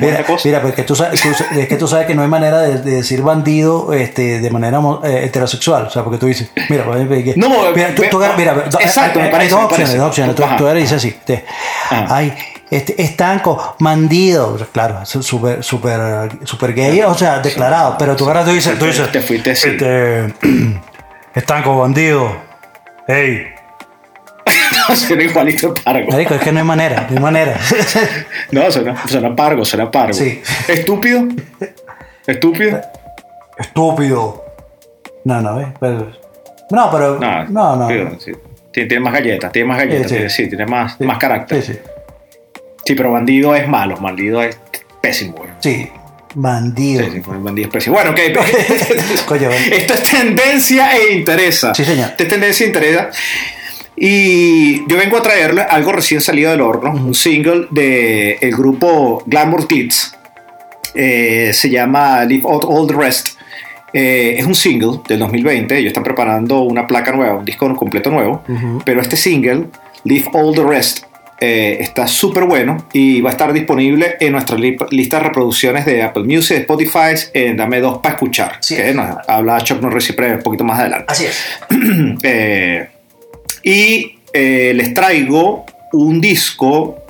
[0.00, 3.22] mira, mira, porque tú sabes, es que tú sabes que no hay manera de, decir
[3.22, 5.86] bandido este, de manera eh, heterosexual.
[5.86, 9.64] O sea, porque tú dices, mira, no, mira, tú, tú, mira, exacto, hay, hay, dos
[9.64, 10.36] opciones, dos opciones.
[10.36, 11.44] Tú, tú eres dices así, te,
[11.90, 12.32] hay
[12.76, 18.50] este, estanco, bandido, claro, súper super, super gay, o sea, declarado, pero tú ahora tú
[18.50, 19.52] dices, tú dices, te fuiste.
[19.52, 20.34] Este,
[21.34, 22.36] estanco, bandido,
[23.06, 23.46] hey.
[24.94, 26.10] suena igualito pargo.
[26.10, 27.60] Marico, es que no hay manera, no hay manera.
[28.50, 30.14] no, suena, suena pargo, suena pargo.
[30.14, 30.42] Sí.
[30.66, 31.28] Estúpido.
[32.26, 32.80] Estúpido.
[33.56, 34.44] Estúpido.
[35.24, 35.68] No, no, ¿ves?
[35.80, 36.12] Pero,
[36.70, 37.18] no, pero.
[37.20, 37.76] No, no.
[37.76, 38.20] no.
[38.20, 38.32] Sí.
[38.72, 40.48] Tiene, más galletas, tiene más galletas, sí, sí.
[40.48, 41.62] tiene más, más carácter.
[41.62, 41.78] Sí, sí.
[42.84, 44.58] Sí, pero bandido es malo, bandido es
[45.00, 45.34] pésimo.
[45.36, 45.50] Güey.
[45.60, 45.88] Sí,
[46.34, 47.04] bandido.
[47.04, 47.96] Sí, sí, bandido es pésimo.
[47.96, 48.18] Bueno, ok.
[49.72, 51.74] Esto es tendencia e interesa.
[51.74, 52.10] Sí, señor.
[52.10, 53.10] Esto es tendencia e interesa.
[53.96, 59.22] Y yo vengo a traerle algo recién salido del horno, un single del el grupo
[59.26, 60.16] Glamour Kids.
[60.94, 63.28] Eh, se llama Leave Out All the Rest.
[63.92, 65.78] Eh, es un single del 2020.
[65.78, 68.42] Ellos están preparando una placa nueva, un disco completo nuevo.
[68.84, 69.66] Pero este single,
[70.02, 71.03] Leave All the Rest,
[71.40, 76.02] eh, está súper bueno y va a estar disponible en nuestra lista de reproducciones de
[76.02, 78.60] Apple Music, Spotify, en Dame Dos para escuchar.
[78.66, 81.06] que nos habla Chuck Norris siempre un poquito más adelante.
[81.08, 81.58] Así es.
[82.22, 82.88] Eh,
[83.62, 87.03] y eh, les traigo un disco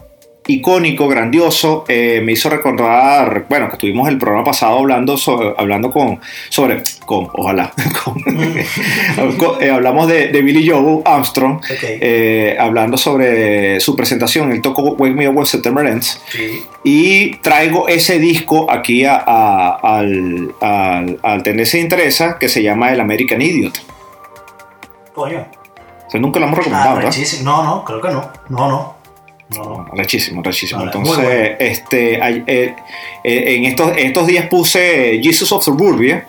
[0.46, 5.16] icónico, grandioso, eh, me hizo recordar, bueno, que tuvimos el programa pasado hablando,
[5.56, 7.72] hablando con, sobre, con, ojalá,
[9.60, 15.28] eh, hablamos de, Billy Joe Armstrong, eh, hablando sobre su presentación, el toco Wake Me
[15.28, 16.20] Up When September Ends,
[16.82, 23.00] y traigo ese disco aquí a, al, al, al Tendencia Interesa, que se llama El
[23.00, 23.94] American Idiot.
[25.14, 25.46] Coño.
[26.14, 27.10] nunca lo hemos recomendado, ah,
[27.42, 28.30] No, no, creo que no.
[28.48, 28.93] No, no.
[29.56, 29.86] No.
[29.92, 30.82] Rechísimo, rechísimo.
[30.82, 32.74] Entonces, este, eh, eh,
[33.22, 36.26] en, estos, estos días puse Jesus of Suburbia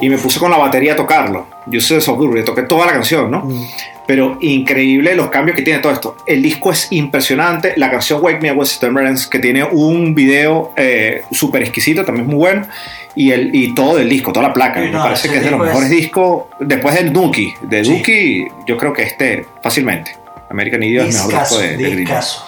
[0.00, 1.46] y me puse con la batería a tocarlo.
[1.70, 3.44] Jesus of Suburbia, toqué toda la canción, ¿no?
[3.44, 3.66] Mm.
[4.06, 6.16] Pero increíble los cambios que tiene todo esto.
[6.26, 7.74] El disco es impresionante.
[7.76, 12.26] La canción Wake Me Up With September que tiene un video eh, súper exquisito, también
[12.26, 12.66] es muy bueno.
[13.14, 14.80] Y, el, y todo el disco, toda la placa.
[14.80, 16.44] me parece que es de los mejores discos.
[16.58, 17.54] Después del Dookie.
[17.62, 20.19] De Dookie, yo creo que este, fácilmente.
[20.50, 22.44] American Idiot es mejor disco de, de Discaso,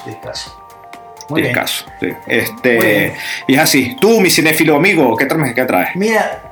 [1.28, 2.08] Muy discaso, sí.
[2.26, 3.14] Este,
[3.46, 3.96] y es así.
[4.00, 5.54] Tú, mi cinéfilo amigo, ¿qué traes?
[5.54, 5.94] ¿Qué traes?
[5.94, 6.42] Mira,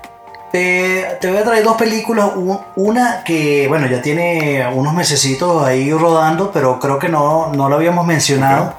[0.53, 2.31] te, te, voy a traer dos películas.
[2.77, 7.77] Una que, bueno, ya tiene unos mesecitos ahí rodando, pero creo que no, no la
[7.77, 8.75] habíamos mencionado.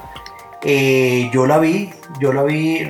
[0.63, 2.89] Eh, yo la vi, yo la vi,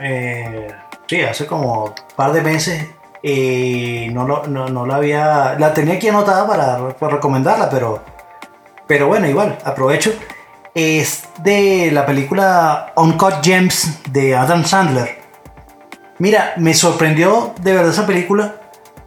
[0.00, 0.68] eh,
[1.08, 2.86] sí, hace como un par de meses.
[3.24, 8.15] Eh, no, no, no, la había, la tenía aquí anotada para, para recomendarla, pero
[8.86, 10.12] pero bueno, igual, aprovecho.
[10.74, 15.18] Es de la película Uncut Gems de Adam Sandler.
[16.18, 18.56] Mira, me sorprendió de verdad esa película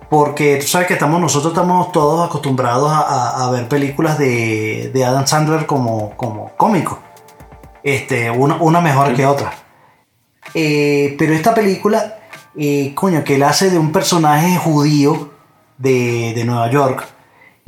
[0.09, 5.65] porque tú sabes que estamos, nosotros estamos todos acostumbrados a, ver películas de, Adam Sandler
[5.65, 6.99] como, como cómico.
[7.83, 9.53] Este, una, mejor que otra.
[10.55, 12.17] Eh, pero esta película,
[12.57, 15.31] eh, coño, que él hace de un personaje judío
[15.77, 17.07] de, de Nueva York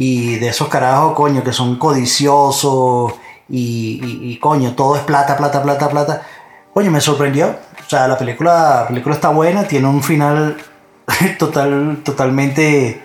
[0.04, 3.14] y de esos carajos, coño, que son codiciosos
[3.48, 6.22] y, coño, todo es plata, plata, plata, plata.
[6.74, 7.50] Coño, me sorprendió.
[7.86, 10.58] O sea, la película, la película está buena, tiene un final
[11.38, 13.00] total, totalmente,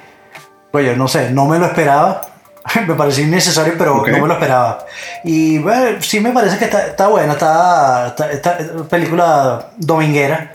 [0.72, 2.22] coño, no sé, no me lo esperaba.
[2.88, 4.86] me pareció innecesario, pero no me lo esperaba.
[5.22, 8.56] Y bueno, sí me parece que está, buena, está, esta
[8.88, 10.54] película dominguera.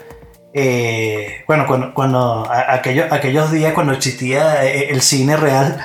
[0.56, 5.80] Eh, bueno, cuando, cuando aquellos, aquellos días cuando existía eh, el cine real,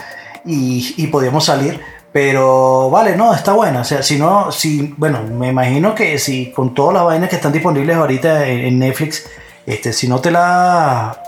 [0.46, 1.80] y, podíamos salir.
[2.12, 3.80] Pero vale, no, está buena.
[3.80, 7.36] O sea, si no, si, bueno, me imagino que si con todas las vainas que
[7.36, 9.28] están disponibles ahorita en, Netflix,
[9.66, 11.20] este, si no te la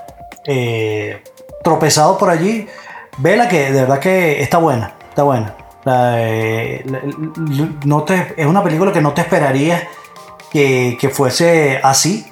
[0.47, 1.23] eh,
[1.63, 2.67] tropezado por allí,
[3.19, 5.55] vela que de verdad que está buena, está buena.
[5.87, 6.85] Eh,
[7.85, 9.89] no te, es una película que no te esperaría
[10.51, 12.27] que, que fuese así,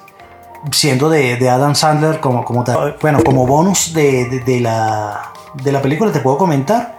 [0.71, 2.63] siendo de, de, Adam Sandler como, como
[3.01, 5.33] Bueno, como bonus de, de la,
[5.63, 6.95] de la película te puedo comentar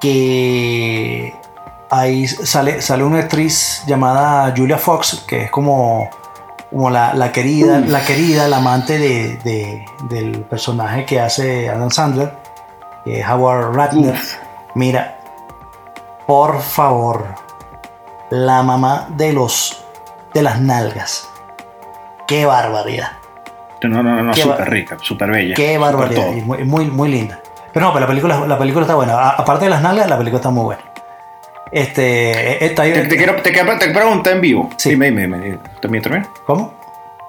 [0.00, 1.34] que
[1.90, 6.08] ahí sale, sale una actriz llamada Julia Fox, que es como,
[6.70, 12.32] como la, querida, la querida, la amante de, del personaje que hace Adam Sandler,
[13.04, 14.18] que es Howard Ratner.
[14.74, 15.18] Mira,
[16.26, 17.26] por favor,
[18.30, 19.84] la mamá de los
[20.32, 21.28] de las nalgas.
[22.26, 23.12] Qué barbaridad.
[23.82, 25.54] No, no, no, súper rica, súper bella.
[25.54, 27.40] Qué barbaridad, muy, muy, muy linda.
[27.72, 29.30] Pero no, pero la película, la película está buena.
[29.30, 30.82] Aparte de las nalgas, la película está muy buena.
[31.72, 34.70] Este, te, quiero, te, quiero, preguntar en vivo.
[34.76, 34.90] Sí.
[34.90, 35.58] Dime, dime, dime.
[35.80, 36.26] ¿También, también?
[36.46, 36.74] ¿Cómo?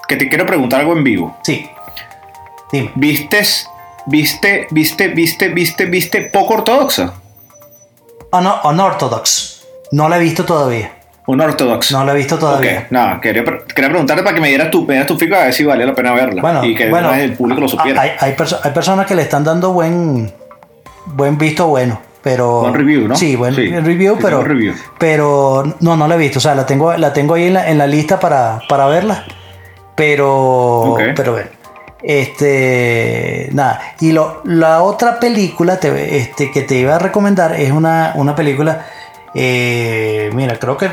[0.07, 1.37] Que te quiero preguntar algo en vivo.
[1.43, 1.69] Sí.
[2.71, 2.91] Dime.
[2.95, 3.69] ¿Vistes,
[4.07, 7.13] viste, viste, viste, viste, viste poco ortodoxa?
[8.31, 9.67] Oh, no, unorthodox.
[9.91, 11.00] No la he visto todavía.
[11.27, 11.91] Unorthodox.
[11.91, 12.87] No la he visto todavía.
[12.89, 15.53] No, quería, quería, preguntarte para que me dieras tu, me dieras tu feedback a ver
[15.53, 16.41] si valía la pena verla.
[16.41, 18.01] Bueno, y que bueno, el público lo supiera.
[18.01, 20.31] Hay, hay, hay personas que le están dando buen,
[21.05, 22.01] buen visto bueno.
[22.23, 23.15] Pero, buen review, ¿no?
[23.15, 24.75] Sí, buen review, pero, review.
[24.99, 26.37] pero no, no la he visto.
[26.37, 29.25] O sea, la tengo, la tengo ahí en la, en la lista para, para verla.
[29.95, 31.49] Pero, pero bueno.
[32.03, 33.79] Este, nada.
[33.99, 38.35] Y lo, la otra película te, este, que te iba a recomendar es una, una
[38.35, 38.85] película.
[39.33, 40.89] Eh, mira, creo que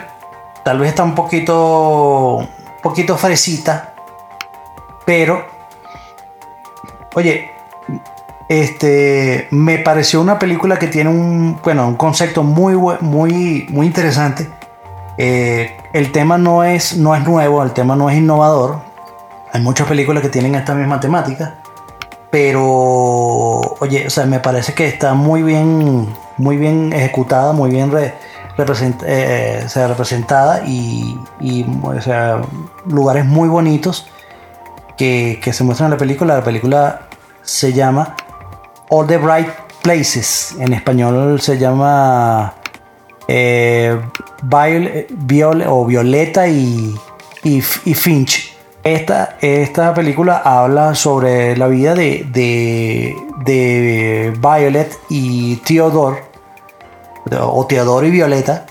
[0.65, 2.49] tal vez está un poquito, un
[2.83, 3.95] poquito fresita.
[5.05, 5.45] Pero,
[7.15, 7.51] oye,
[8.49, 14.49] este, me pareció una película que tiene un, bueno, un concepto muy, muy, muy interesante.
[15.19, 18.81] Eh, el tema no es, no es nuevo, el tema no es innovador.
[19.53, 21.55] Hay muchas películas que tienen esta misma temática.
[22.31, 22.63] Pero,
[23.81, 27.91] oye, o sea, me parece que está muy bien, muy bien ejecutada, muy bien
[28.59, 31.17] eh, eh, representada y,
[32.01, 32.41] sea,
[32.87, 34.09] lugares muy bonitos
[34.97, 36.37] que, se muestran en la película.
[36.37, 37.03] La película
[37.43, 38.17] se llama
[38.91, 39.49] All the Bright
[39.83, 40.57] Places.
[40.59, 42.55] En español se llama
[43.29, 43.97] eh,
[45.69, 46.95] o Violeta y,
[47.45, 48.57] y, Finch.
[48.83, 52.27] Esta, esta, película habla sobre la vida de,
[53.45, 56.23] de, Violet y Theodore,
[57.41, 58.67] o Theodore y Violeta,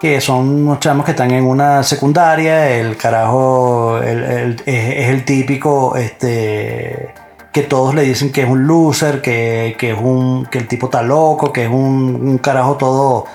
[0.00, 2.70] que son unos chamos que están en una secundaria.
[2.76, 7.12] El carajo es el típico este,
[7.52, 11.02] que todos le dicen que es un loser, que, es un, que el tipo está
[11.02, 13.26] loco, que es un, carajo todo,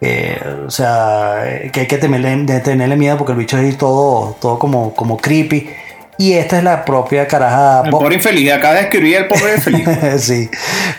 [0.00, 4.58] eh, o sea, que hay que tenerle, tenerle, miedo porque el bicho es todo, todo
[4.58, 5.68] como, como creepy.
[6.20, 7.82] Y esta es la propia caraja.
[7.84, 9.88] El pobre infeliz, acaba de escribir el pobre infeliz.
[10.22, 10.50] sí,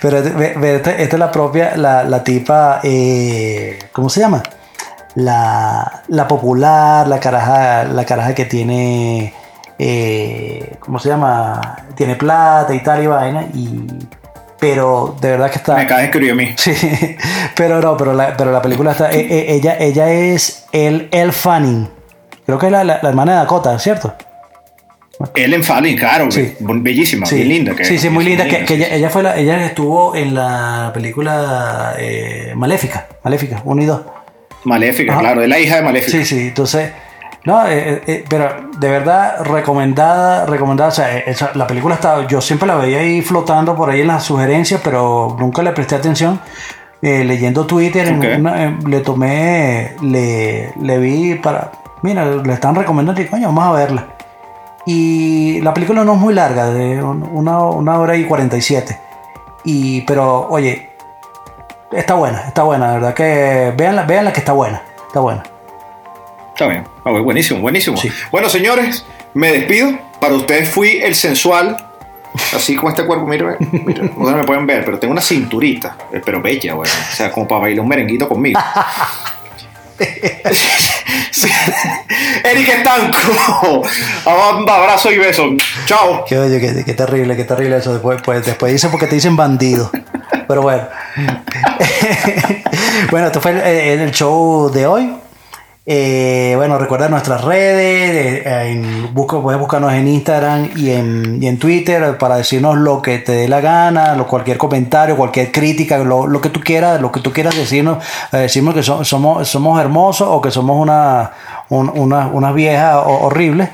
[0.02, 4.42] pero este, esta, es la propia, la, la tipa, eh, ¿cómo se llama?
[5.14, 9.34] La, la popular, la caraja, la caraja que tiene
[9.84, 11.60] eh, ¿cómo se llama?
[11.96, 13.86] Tiene plata y tal y vaina, y,
[14.60, 15.76] pero de verdad que está...
[15.76, 16.54] Me cae escribió a mí.
[16.58, 16.72] Sí,
[17.56, 19.12] pero no, pero la, pero la película está...
[19.12, 21.90] Eh, ella, ella es el, el Fanning,
[22.46, 24.14] creo que es la, hermana de Dakota, ¿cierto?
[25.36, 27.44] Ellen Fanning, claro, bellísima, sí.
[27.44, 27.74] linda.
[27.84, 28.46] sí, sí, muy linda.
[28.46, 28.66] Que,
[28.96, 31.96] ella, fue la, ella estuvo en la película
[32.56, 34.02] Maléfica, Maléfica, 1 y 2.
[34.64, 36.18] Maléfica, claro, es la hija de Maléfica.
[36.18, 36.92] Sí, sí, entonces
[37.44, 40.90] no, eh, eh, eh, pero de verdad recomendada, recomendada.
[40.90, 41.24] O sea,
[41.56, 45.36] la película estaba, yo siempre la veía ahí flotando por ahí en las sugerencias, pero
[45.40, 46.40] nunca le presté atención.
[47.02, 48.14] leyendo Twitter,
[48.88, 51.72] le tomé, le, le, vi para,
[52.04, 54.08] mira, le están recomendando y coño, vamos a verla.
[54.86, 58.98] Y la película no es muy larga, de una, una hora y 47.
[59.64, 60.90] Y, pero, oye,
[61.92, 65.44] está buena, está buena, la verdad que veanla, veanla que está buena, está buena.
[66.50, 66.86] Está bien.
[67.06, 67.98] Ah, buenísimo, buenísimo.
[68.32, 69.98] Bueno, señores, me despido.
[70.20, 71.78] Para ustedes fui el sensual.
[72.56, 73.58] Así como este cuerpo, mire,
[74.16, 76.94] no me pueden ver, pero tengo una cinturita, eh, pero bella, bueno.
[77.12, 78.60] O sea, como para bailar un merenguito conmigo.
[82.44, 83.84] Eric Estanco,
[84.26, 85.50] abrazo y beso.
[85.86, 86.26] Chao.
[86.26, 87.94] Qué oye, qué, terrible, qué terrible eso.
[87.94, 89.90] Después, pues, después dicen porque te dicen bandido.
[90.48, 90.88] Pero bueno.
[93.12, 95.14] bueno, esto fue el show de hoy.
[95.84, 102.38] Eh, bueno, recuerda nuestras redes, en, puedes buscarnos en Instagram y en, en, Twitter para
[102.38, 106.60] decirnos lo que te dé la gana, lo, cualquier comentario, cualquier crítica, lo, que tú
[106.60, 110.78] quieras, lo que tú quieras decirnos, eh, decimos que somos, somos hermosos o que somos
[110.80, 111.32] una,
[111.70, 113.70] una, viejas horribles.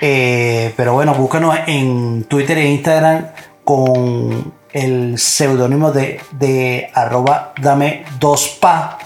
[0.00, 3.26] Eh, pero bueno, búscanos en Twitter e Instagram
[3.64, 8.98] con el seudónimo de, de arroba dame dos pa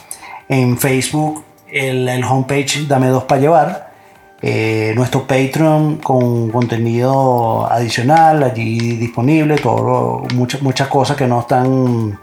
[0.49, 1.43] en Facebook
[1.75, 3.91] el, homepage Dame Dos para Llevar,
[4.41, 12.19] eh, nuestro Patreon con contenido adicional allí disponible, todo, muchas, muchas cosas que no están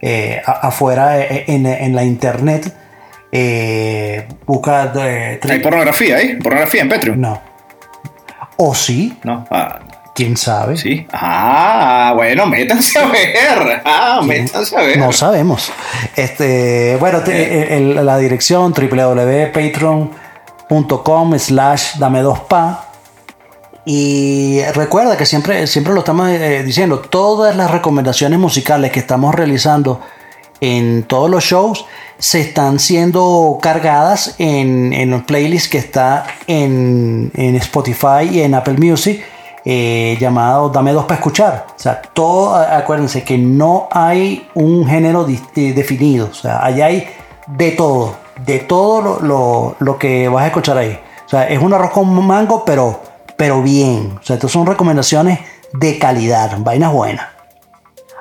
[0.00, 2.74] eh, afuera eh, en, la internet.
[3.32, 4.92] Eh, busca.
[4.92, 6.36] ¿Hay pornografía ahí?
[6.36, 7.20] ¿Pornografía en Patreon?
[7.20, 7.40] No.
[8.56, 9.18] ¿O sí?
[9.24, 9.46] No.
[9.50, 9.79] Ah.
[10.14, 10.76] ¿Quién sabe?
[10.76, 11.06] Sí.
[11.12, 13.80] Ah, bueno, métanse a ver.
[13.84, 14.98] Ah, métanse a ver.
[14.98, 15.70] No sabemos.
[16.16, 17.22] Este, bueno,
[18.02, 22.86] la dirección www.patreon.com slash dame dos pa.
[23.86, 29.34] Y recuerda que siempre, siempre lo estamos eh, diciendo, todas las recomendaciones musicales que estamos
[29.34, 30.02] realizando
[30.60, 31.86] en todos los shows
[32.18, 38.54] se están siendo cargadas en, en un playlist que está en, en Spotify y en
[38.54, 39.24] Apple Music
[39.64, 41.66] eh, llamado Dame dos para escuchar.
[41.76, 46.28] O sea, todo, acuérdense que no hay un género eh, definido.
[46.30, 47.08] O sea, allá hay
[47.46, 50.98] de todo, de todo lo, lo, que vas a escuchar ahí.
[51.26, 53.00] O sea, es un arroz con mango, pero,
[53.36, 54.18] pero bien.
[54.20, 55.40] O sea, estas son recomendaciones
[55.72, 57.26] de calidad, vainas buenas.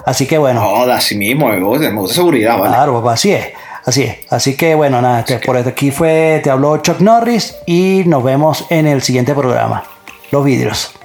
[0.06, 0.62] Así que bueno.
[0.62, 2.70] No, así mismo, me gusta seguridad, ¿vale?
[2.70, 3.48] Claro, papá, así es.
[3.86, 4.18] Así es.
[4.30, 8.66] Así que bueno, nada, este, por aquí fue, te habló Chuck Norris y nos vemos
[8.70, 9.84] en el siguiente programa.
[10.32, 10.99] Los vidrios.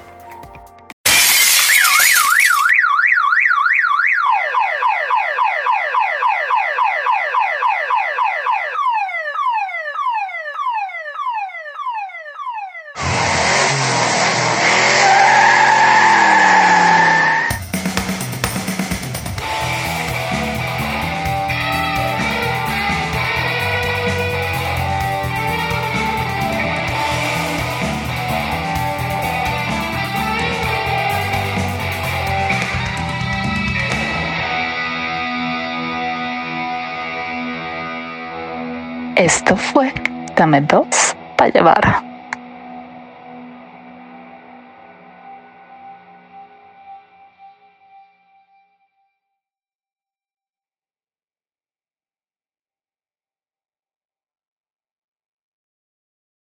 [40.45, 42.14] Dame dos para llevar.